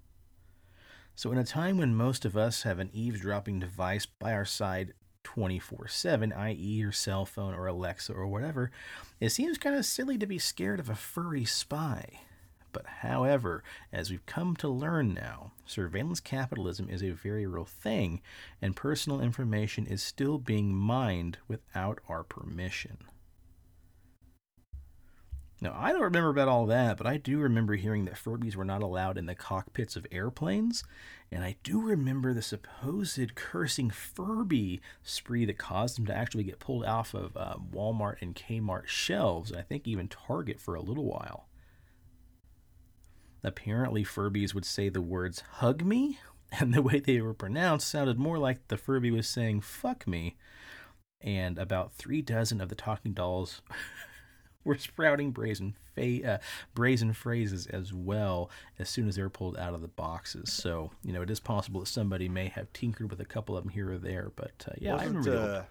So, 1.14 1.31
in 1.33 1.38
a 1.38 1.45
time 1.45 1.77
when 1.77 1.95
most 1.95 2.25
of 2.25 2.37
us 2.37 2.62
have 2.62 2.79
an 2.79 2.90
eavesdropping 2.92 3.59
device 3.59 4.07
by 4.07 4.33
our 4.33 4.47
side 4.47 4.95
24 5.35 5.88
7, 5.88 6.31
i.e., 6.31 6.55
your 6.55 6.92
cell 6.92 7.25
phone 7.25 7.55
or 7.55 7.66
Alexa 7.66 8.12
or 8.12 8.27
whatever, 8.27 8.71
it 9.18 9.31
seems 9.31 9.57
kind 9.57 9.75
of 9.75 9.87
silly 9.87 10.18
to 10.18 10.27
be 10.27 10.38
scared 10.38 10.79
of 10.79 10.90
a 10.90 10.95
furry 10.95 11.47
spy. 11.47 12.21
But 12.71 12.87
however, 13.01 13.64
as 13.90 14.11
we've 14.11 14.27
come 14.27 14.57
to 14.57 14.68
learn 14.68 15.14
now, 15.14 15.53
surveillance 15.64 16.21
capitalism 16.21 16.90
is 16.90 17.03
a 17.03 17.12
very 17.12 17.47
real 17.47 17.64
thing, 17.64 18.21
and 18.61 18.77
personal 18.77 19.23
information 19.23 19.87
is 19.87 20.03
still 20.03 20.37
being 20.37 20.75
mined 20.75 21.38
without 21.49 22.01
our 22.11 22.25
permission. 22.25 22.99
Now, 25.62 25.75
I 25.79 25.92
don't 25.92 26.03
remember 26.03 26.31
about 26.31 26.49
all 26.49 26.66
that, 26.66 26.99
but 26.99 27.07
I 27.07 27.16
do 27.16 27.38
remember 27.38 27.77
hearing 27.77 28.05
that 28.05 28.16
Furbies 28.16 28.57
were 28.57 28.64
not 28.64 28.83
allowed 28.83 29.16
in 29.16 29.27
the 29.27 29.35
cockpits 29.35 29.97
of 29.97 30.07
airplanes, 30.11 30.85
and 31.33 31.42
I 31.42 31.57
do 31.62 31.81
remember 31.81 32.35
the 32.35 32.42
supposed 32.42 33.35
cursing 33.35 33.88
Furby 33.88 34.83
spree 35.03 35.47
that 35.47 35.57
caused 35.57 35.97
them 35.97 36.05
to 36.07 36.14
actually 36.14 36.45
get 36.45 36.59
pulled 36.59 36.85
off 36.85 37.14
of 37.14 37.35
uh, 37.38 37.55
Walmart 37.73 38.16
and 38.21 38.35
Kmart 38.35 38.87
shelves, 38.87 39.51
I 39.51 39.62
think 39.62 39.88
even 39.88 40.09
Target 40.09 40.61
for 40.61 40.75
a 40.75 40.83
little 40.83 41.07
while. 41.07 41.49
Apparently, 43.42 44.05
Furbies 44.05 44.53
would 44.53 44.66
say 44.66 44.90
the 44.90 45.01
words 45.01 45.40
hug 45.55 45.83
me, 45.83 46.18
and 46.53 46.75
the 46.75 46.83
way 46.83 47.01
they 47.01 47.23
were 47.23 47.35
pronounced 47.35 47.88
sounded 47.88 48.18
more 48.18 48.38
like 48.38 48.68
the 48.68 48.77
Furby 48.77 49.11
was 49.11 49.27
saying 49.27 49.62
fuck 49.62 50.07
me. 50.07 50.37
And 51.23 51.57
about 51.57 51.95
three 51.95 52.21
dozen 52.21 52.61
of 52.61 52.68
the 52.68 52.75
talking 52.75 53.14
dolls 53.14 53.62
were 54.64 54.79
sprouting 54.79 55.31
brazen, 55.31 55.75
fa- 55.94 56.35
uh, 56.35 56.38
brazen 56.75 57.12
phrases 57.12 57.66
as 57.66 57.92
well 57.92 58.51
as 58.79 58.88
soon 58.88 59.09
as 59.09 59.16
they 59.16 59.22
were 59.22 59.31
pulled 59.31 59.57
out 59.57 59.75
of 59.75 59.83
the 59.83 59.88
boxes. 59.88 60.53
So, 60.53 60.90
you 61.05 61.12
know, 61.12 61.22
it 61.22 61.31
is 61.31 61.40
possible 61.40 61.81
that 61.81 61.87
somebody 61.87 62.29
may 62.29 62.48
have 62.48 62.72
tinkered 62.72 63.11
with 63.11 63.20
a 63.20 63.25
couple 63.25 63.57
of 63.57 63.64
them 63.64 63.72
here 63.72 63.92
or 63.92 63.98
there. 63.98 64.31
But 64.37 64.64
uh, 64.68 64.72
yeah, 64.79 64.92
I 64.92 65.07
Wasn't 65.07 65.27
remember. 65.27 65.55
uh, 65.61 65.64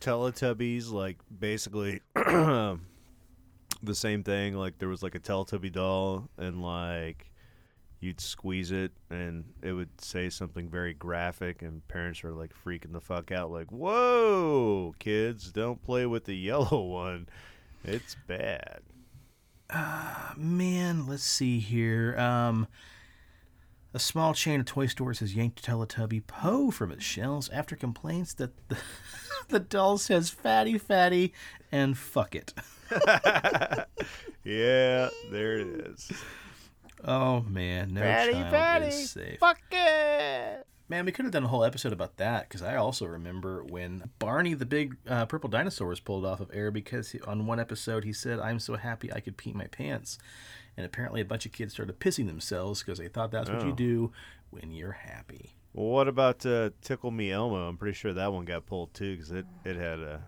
Teletubbies 0.00 0.90
like 0.92 1.18
basically 1.38 2.00
the 2.14 2.78
same 3.92 4.22
thing? 4.22 4.54
Like 4.54 4.78
there 4.78 4.88
was 4.88 5.02
like 5.02 5.14
a 5.14 5.20
Teletubby 5.20 5.72
doll, 5.72 6.28
and 6.38 6.62
like 6.62 7.30
you'd 8.00 8.20
squeeze 8.20 8.70
it, 8.70 8.92
and 9.10 9.44
it 9.62 9.72
would 9.72 10.00
say 10.00 10.28
something 10.28 10.68
very 10.68 10.92
graphic, 10.94 11.62
and 11.62 11.86
parents 11.88 12.22
are 12.24 12.32
like 12.32 12.52
freaking 12.64 12.92
the 12.92 13.00
fuck 13.00 13.32
out, 13.32 13.50
like, 13.50 13.70
"Whoa, 13.70 14.94
kids, 14.98 15.52
don't 15.52 15.82
play 15.82 16.06
with 16.06 16.24
the 16.24 16.34
yellow 16.50 16.82
one. 16.82 17.28
It's 17.84 18.16
bad." 18.26 18.80
man, 20.36 21.06
let's 21.06 21.24
see 21.24 21.58
here. 21.58 22.16
Um, 22.18 22.68
a 23.92 23.98
small 23.98 24.34
chain 24.34 24.60
of 24.60 24.66
toy 24.66 24.86
stores 24.86 25.20
has 25.20 25.34
yanked 25.34 25.64
Teletubby 25.64 26.26
Po 26.26 26.70
from 26.70 26.90
its 26.90 27.04
shelves 27.04 27.48
after 27.50 27.76
complaints 27.76 28.34
that 28.34 28.50
the, 28.68 28.76
the 29.48 29.60
doll 29.60 29.98
says 29.98 30.30
fatty, 30.30 30.78
fatty, 30.78 31.32
and 31.70 31.96
fuck 31.96 32.34
it. 32.34 32.52
Yeah, 34.44 35.08
there 35.30 35.58
it 35.58 35.68
is. 35.86 36.12
Oh 37.02 37.40
man, 37.40 37.94
no 37.94 38.02
Fatty, 38.02 38.32
child 38.32 38.50
fatty, 38.50 38.86
is 38.86 39.10
safe. 39.10 39.38
Fuck 39.40 39.60
it. 39.70 40.66
Man, 40.86 41.06
we 41.06 41.12
could 41.12 41.24
have 41.24 41.32
done 41.32 41.44
a 41.44 41.48
whole 41.48 41.64
episode 41.64 41.94
about 41.94 42.18
that 42.18 42.46
because 42.48 42.62
I 42.62 42.76
also 42.76 43.06
remember 43.06 43.64
when 43.64 44.10
Barney 44.18 44.52
the 44.52 44.66
big 44.66 44.96
uh, 45.08 45.24
purple 45.24 45.48
dinosaur 45.48 45.88
was 45.88 45.98
pulled 46.00 46.26
off 46.26 46.40
of 46.40 46.50
air 46.52 46.70
because 46.70 47.12
he, 47.12 47.20
on 47.22 47.46
one 47.46 47.58
episode 47.58 48.04
he 48.04 48.12
said, 48.12 48.38
"I'm 48.38 48.58
so 48.58 48.76
happy 48.76 49.10
I 49.12 49.20
could 49.20 49.38
pee 49.38 49.54
my 49.54 49.66
pants," 49.66 50.18
and 50.76 50.84
apparently 50.84 51.22
a 51.22 51.24
bunch 51.24 51.46
of 51.46 51.52
kids 51.52 51.72
started 51.72 51.98
pissing 52.00 52.26
themselves 52.26 52.82
because 52.82 52.98
they 52.98 53.08
thought 53.08 53.30
that's 53.30 53.48
what 53.48 53.62
you 53.64 53.72
Oh. 53.72 53.74
do 53.74 54.12
when 54.50 54.72
you're 54.72 54.92
happy. 54.92 55.56
Well, 55.72 55.86
what 55.86 56.06
about 56.06 56.44
uh, 56.44 56.70
Tickle 56.82 57.10
Me 57.10 57.32
Elmo? 57.32 57.66
I'm 57.66 57.78
pretty 57.78 57.94
sure 57.96 58.12
that 58.12 58.32
one 58.32 58.44
got 58.44 58.66
pulled 58.66 58.92
too 58.92 59.16
because 59.16 59.32
it, 59.32 59.46
it 59.64 59.76
had 59.76 60.00
a 60.00 60.22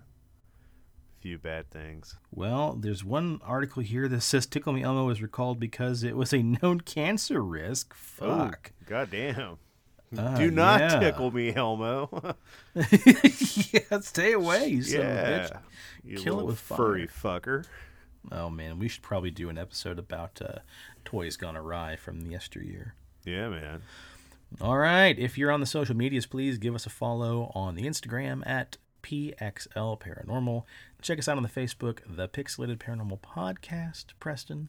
few 1.20 1.38
bad 1.38 1.70
things. 1.70 2.16
Well, 2.30 2.76
there's 2.80 3.04
one 3.04 3.40
article 3.44 3.82
here 3.82 4.08
that 4.08 4.22
says 4.22 4.46
Tickle 4.46 4.72
Me 4.72 4.82
Elmo 4.82 5.04
was 5.04 5.20
recalled 5.20 5.60
because 5.60 6.02
it 6.02 6.16
was 6.16 6.32
a 6.32 6.42
known 6.62 6.80
cancer 6.80 7.42
risk. 7.42 7.92
Fuck. 7.94 8.72
Oh, 8.72 8.84
goddamn. 8.88 9.58
Uh, 10.18 10.36
Do 10.36 10.50
not 10.50 10.80
yeah. 10.80 11.00
tickle 11.00 11.30
me, 11.30 11.54
Elmo. 11.54 12.34
yeah, 12.74 14.00
stay 14.00 14.32
away, 14.32 14.68
you 14.68 14.82
son 14.82 15.00
of 15.00 15.06
a 15.06 15.10
bitch. 15.10 15.58
You 16.04 16.18
Kill 16.18 16.40
it 16.40 16.46
with 16.46 16.58
furry 16.58 17.06
fire. 17.06 17.40
fucker. 17.40 17.64
Oh 18.32 18.50
man, 18.50 18.78
we 18.78 18.88
should 18.88 19.02
probably 19.02 19.30
do 19.30 19.48
an 19.48 19.58
episode 19.58 19.98
about 19.98 20.40
uh, 20.42 20.58
toys 21.04 21.36
gone 21.36 21.56
awry 21.56 21.96
from 21.96 22.20
the 22.22 22.30
yesteryear. 22.30 22.94
Yeah, 23.24 23.48
man. 23.48 23.82
All 24.60 24.78
right, 24.78 25.18
if 25.18 25.36
you're 25.36 25.50
on 25.50 25.60
the 25.60 25.66
social 25.66 25.96
medias, 25.96 26.26
please 26.26 26.58
give 26.58 26.74
us 26.74 26.86
a 26.86 26.90
follow 26.90 27.50
on 27.54 27.74
the 27.74 27.82
Instagram 27.82 28.46
at 28.46 28.76
PXL 29.02 30.00
Paranormal. 30.00 30.64
Check 31.02 31.18
us 31.18 31.28
out 31.28 31.36
on 31.36 31.42
the 31.42 31.48
Facebook, 31.48 31.98
the 32.08 32.28
Pixelated 32.28 32.78
Paranormal 32.78 33.20
Podcast. 33.20 34.06
Preston, 34.20 34.68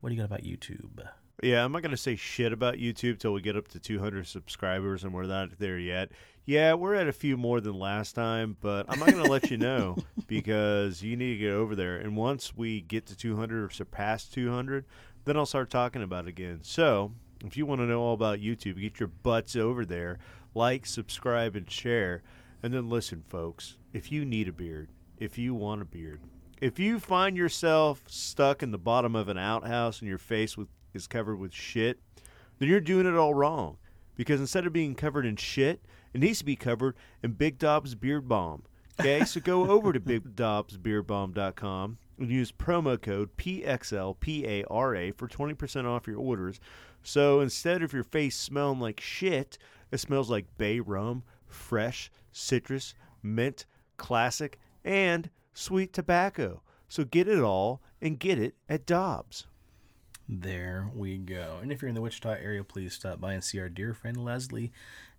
what 0.00 0.10
do 0.10 0.14
you 0.14 0.20
got 0.20 0.26
about 0.26 0.42
YouTube? 0.42 1.08
Yeah, 1.42 1.64
I'm 1.64 1.70
not 1.70 1.82
going 1.82 1.92
to 1.92 1.96
say 1.96 2.16
shit 2.16 2.52
about 2.52 2.74
YouTube 2.74 3.20
till 3.20 3.32
we 3.32 3.40
get 3.40 3.56
up 3.56 3.68
to 3.68 3.78
200 3.78 4.26
subscribers, 4.26 5.04
and 5.04 5.14
we're 5.14 5.22
not 5.24 5.58
there 5.60 5.78
yet. 5.78 6.10
Yeah, 6.44 6.74
we're 6.74 6.94
at 6.94 7.06
a 7.06 7.12
few 7.12 7.36
more 7.36 7.60
than 7.60 7.78
last 7.78 8.14
time, 8.14 8.56
but 8.60 8.86
I'm 8.88 8.98
not 8.98 9.12
going 9.12 9.22
to 9.22 9.30
let 9.30 9.50
you 9.50 9.56
know 9.56 9.98
because 10.26 11.00
you 11.00 11.16
need 11.16 11.34
to 11.34 11.38
get 11.38 11.52
over 11.52 11.76
there. 11.76 11.96
And 11.96 12.16
once 12.16 12.56
we 12.56 12.80
get 12.80 13.06
to 13.06 13.16
200 13.16 13.64
or 13.64 13.70
surpass 13.70 14.24
200, 14.24 14.84
then 15.26 15.36
I'll 15.36 15.46
start 15.46 15.70
talking 15.70 16.02
about 16.02 16.24
it 16.24 16.30
again. 16.30 16.60
So 16.62 17.12
if 17.44 17.56
you 17.56 17.66
want 17.66 17.82
to 17.82 17.86
know 17.86 18.00
all 18.00 18.14
about 18.14 18.40
YouTube, 18.40 18.80
get 18.80 18.98
your 18.98 19.08
butts 19.08 19.54
over 19.54 19.84
there, 19.84 20.18
like, 20.54 20.86
subscribe, 20.86 21.54
and 21.54 21.70
share. 21.70 22.22
And 22.64 22.74
then 22.74 22.88
listen, 22.88 23.22
folks, 23.28 23.76
if 23.92 24.10
you 24.10 24.24
need 24.24 24.48
a 24.48 24.52
beard, 24.52 24.88
if 25.18 25.38
you 25.38 25.54
want 25.54 25.82
a 25.82 25.84
beard, 25.84 26.20
if 26.60 26.80
you 26.80 26.98
find 26.98 27.36
yourself 27.36 28.02
stuck 28.08 28.62
in 28.62 28.72
the 28.72 28.78
bottom 28.78 29.14
of 29.14 29.28
an 29.28 29.38
outhouse 29.38 30.00
and 30.00 30.08
you're 30.08 30.18
faced 30.18 30.58
with, 30.58 30.66
is 30.94 31.06
covered 31.06 31.36
with 31.36 31.52
shit, 31.52 32.00
then 32.58 32.68
you're 32.68 32.80
doing 32.80 33.06
it 33.06 33.16
all 33.16 33.34
wrong. 33.34 33.78
Because 34.16 34.40
instead 34.40 34.66
of 34.66 34.72
being 34.72 34.94
covered 34.94 35.26
in 35.26 35.36
shit, 35.36 35.80
it 36.12 36.20
needs 36.20 36.40
to 36.40 36.44
be 36.44 36.56
covered 36.56 36.96
in 37.22 37.32
Big 37.32 37.58
Dob's 37.58 37.94
Beard 37.94 38.28
Balm. 38.28 38.64
Okay, 39.00 39.24
so 39.24 39.40
go 39.40 39.70
over 39.70 39.92
to 39.92 40.00
BigDobsBeardBalm.com 40.00 41.98
and 42.18 42.30
use 42.30 42.50
promo 42.50 43.00
code 43.00 43.36
PXLPARA 43.36 45.14
for 45.16 45.28
20% 45.28 45.84
off 45.84 46.08
your 46.08 46.18
orders. 46.18 46.58
So 47.02 47.40
instead 47.40 47.82
of 47.82 47.92
your 47.92 48.02
face 48.02 48.36
smelling 48.36 48.80
like 48.80 49.00
shit, 49.00 49.56
it 49.92 49.98
smells 49.98 50.30
like 50.30 50.58
bay 50.58 50.80
rum, 50.80 51.22
fresh, 51.46 52.10
citrus, 52.32 52.94
mint, 53.22 53.66
classic, 53.96 54.58
and 54.84 55.30
sweet 55.54 55.92
tobacco. 55.92 56.62
So 56.88 57.04
get 57.04 57.28
it 57.28 57.40
all 57.40 57.80
and 58.00 58.18
get 58.18 58.38
it 58.38 58.56
at 58.68 58.84
Dobbs. 58.84 59.46
There 60.30 60.90
we 60.94 61.16
go. 61.16 61.58
And 61.62 61.72
if 61.72 61.80
you're 61.80 61.88
in 61.88 61.94
the 61.94 62.02
Wichita 62.02 62.32
area, 62.32 62.62
please 62.62 62.92
stop 62.92 63.18
by 63.18 63.32
and 63.32 63.42
see 63.42 63.58
our 63.60 63.70
dear 63.70 63.94
friend 63.94 64.22
Leslie 64.22 64.72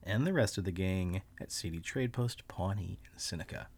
and 0.04 0.26
the 0.26 0.34
rest 0.34 0.60
of 0.60 0.66
the 0.66 0.72
gang 0.72 1.24
at 1.42 1.52
CD 1.52 1.80
Trade 1.80 2.14
Post, 2.14 2.48
Pawnee, 2.48 3.00
and 3.12 3.20
Seneca. 3.20 3.70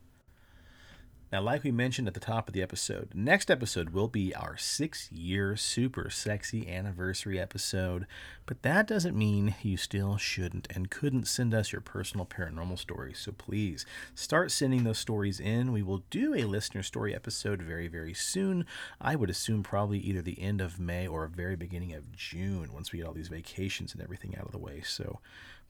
Now, 1.32 1.40
like 1.40 1.64
we 1.64 1.72
mentioned 1.72 2.10
at 2.10 2.14
the 2.14 2.20
top 2.20 2.50
of 2.50 2.54
the 2.54 2.62
episode, 2.62 3.12
next 3.14 3.50
episode 3.50 3.92
will 3.92 4.10
be 4.10 4.36
our 4.36 4.58
six 4.58 5.10
year 5.14 5.56
super 5.56 6.10
sexy 6.10 6.70
anniversary 6.70 7.40
episode. 7.40 8.06
But 8.46 8.64
that 8.64 8.86
doesn't 8.86 9.18
mean 9.18 9.56
you 9.62 9.78
still 9.78 10.18
shouldn't 10.18 10.68
and 10.76 10.92
couldn't 10.92 11.30
send 11.30 11.54
us 11.54 11.72
your 11.72 11.80
personal 11.80 12.26
paranormal 12.26 12.78
stories. 12.78 13.18
So 13.20 13.32
please 13.32 13.86
start 14.14 14.52
sending 14.52 14.84
those 14.84 14.98
stories 14.98 15.40
in. 15.40 15.72
We 15.72 15.82
will 15.82 16.04
do 16.10 16.34
a 16.34 16.44
listener 16.44 16.84
story 16.84 17.16
episode 17.16 17.62
very, 17.62 17.88
very 17.88 18.14
soon. 18.14 18.66
I 19.00 19.16
would 19.16 19.30
assume 19.30 19.64
probably 19.64 20.00
either 20.00 20.22
the 20.22 20.42
end 20.42 20.60
of 20.60 20.82
May 20.82 21.08
or 21.08 21.26
very 21.28 21.56
beginning 21.56 21.94
of 21.94 22.12
June 22.12 22.74
once 22.74 22.92
we 22.92 23.00
get 23.00 23.08
all 23.08 23.14
these 23.14 23.30
vacations 23.30 23.94
and 23.94 24.04
everything 24.04 24.36
out 24.38 24.48
of 24.48 24.52
the 24.52 24.58
way. 24.58 24.82
So 24.82 25.22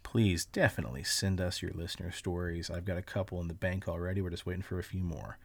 please 0.02 0.44
definitely 0.44 1.04
send 1.04 1.40
us 1.40 1.62
your 1.62 1.72
listener 1.76 2.12
stories. 2.12 2.72
I've 2.72 2.86
got 2.86 2.98
a 2.98 3.04
couple 3.04 3.40
in 3.42 3.48
the 3.48 3.54
bank 3.54 3.88
already. 3.88 4.24
We're 4.24 4.32
just 4.32 4.48
waiting 4.48 4.64
for 4.64 4.80
a 4.80 4.84
few 4.84 5.04
more. 5.04 5.38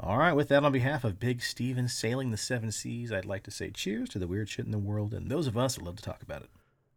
All 0.00 0.18
right, 0.18 0.32
with 0.32 0.48
that, 0.48 0.64
on 0.64 0.72
behalf 0.72 1.02
of 1.04 1.18
Big 1.18 1.42
Stephen 1.42 1.88
sailing 1.88 2.30
the 2.30 2.36
seven 2.36 2.70
seas, 2.70 3.12
I'd 3.12 3.24
like 3.24 3.42
to 3.44 3.50
say 3.50 3.70
cheers 3.70 4.08
to 4.10 4.18
the 4.18 4.28
weird 4.28 4.48
shit 4.48 4.64
in 4.64 4.70
the 4.70 4.78
world 4.78 5.12
and 5.12 5.28
those 5.28 5.46
of 5.46 5.58
us 5.58 5.74
that 5.74 5.84
love 5.84 5.96
to 5.96 6.02
talk 6.02 6.22
about 6.22 6.42
it. 6.42 6.50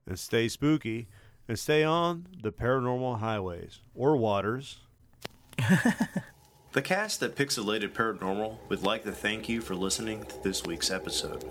And 0.06 0.20
stay 0.20 0.48
spooky 0.48 1.08
and 1.48 1.58
stay 1.58 1.84
on 1.84 2.28
the 2.42 2.52
paranormal 2.52 3.20
highways 3.20 3.80
or 3.96 4.16
waters. 4.18 4.80
The 6.74 6.82
cast 6.82 7.22
at 7.22 7.36
Pixelated 7.36 7.90
Paranormal 7.90 8.58
would 8.70 8.82
like 8.82 9.04
to 9.04 9.12
thank 9.12 9.50
you 9.50 9.60
for 9.60 9.76
listening 9.76 10.24
to 10.24 10.42
this 10.42 10.64
week's 10.64 10.90
episode. 10.90 11.44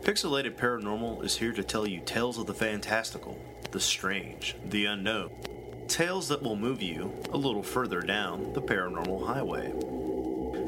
Pixelated 0.00 0.56
Paranormal 0.56 1.22
is 1.22 1.36
here 1.36 1.52
to 1.52 1.62
tell 1.62 1.86
you 1.86 2.00
tales 2.00 2.38
of 2.38 2.46
the 2.46 2.54
fantastical, 2.54 3.38
the 3.72 3.80
strange, 3.80 4.56
the 4.64 4.86
unknown. 4.86 5.32
Tales 5.86 6.28
that 6.28 6.42
will 6.42 6.56
move 6.56 6.80
you 6.80 7.12
a 7.30 7.36
little 7.36 7.62
further 7.62 8.00
down 8.00 8.54
the 8.54 8.62
paranormal 8.62 9.26
highway. 9.26 9.70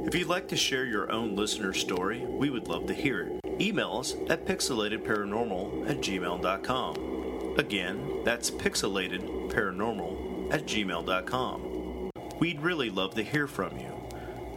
If 0.07 0.15
you'd 0.15 0.29
like 0.29 0.49
to 0.49 0.57
share 0.57 0.85
your 0.85 1.11
own 1.11 1.35
listener 1.35 1.73
story, 1.73 2.27
we 2.27 2.51
would 2.51 2.69
love 2.69 2.87
to 2.89 2.95
hear 2.95 3.23
it. 3.23 3.41
Email 3.61 3.97
us 3.99 4.15
at 4.29 4.45
pixelatedparanormal 4.45 5.89
at 5.89 5.97
gmail.com. 5.99 7.55
Again, 7.59 8.21
that's 8.23 8.51
pixelatedparanormal 8.51 10.53
at 10.53 10.67
gmail.com. 10.67 12.11
We'd 12.39 12.61
really 12.61 12.91
love 12.91 13.15
to 13.15 13.23
hear 13.23 13.47
from 13.47 13.79
you. 13.79 13.93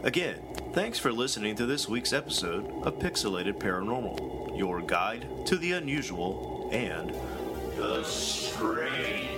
Again, 0.02 0.36
thanks 0.74 0.98
for 0.98 1.12
listening 1.12 1.56
to 1.56 1.66
this 1.66 1.88
week's 1.88 2.12
episode 2.12 2.70
of 2.84 2.98
Pixelated 2.98 3.58
Paranormal, 3.58 4.56
your 4.56 4.82
guide 4.82 5.26
to 5.46 5.56
the 5.56 5.72
unusual 5.72 6.68
and 6.72 7.14
the 7.76 8.04
strange. 8.04 9.37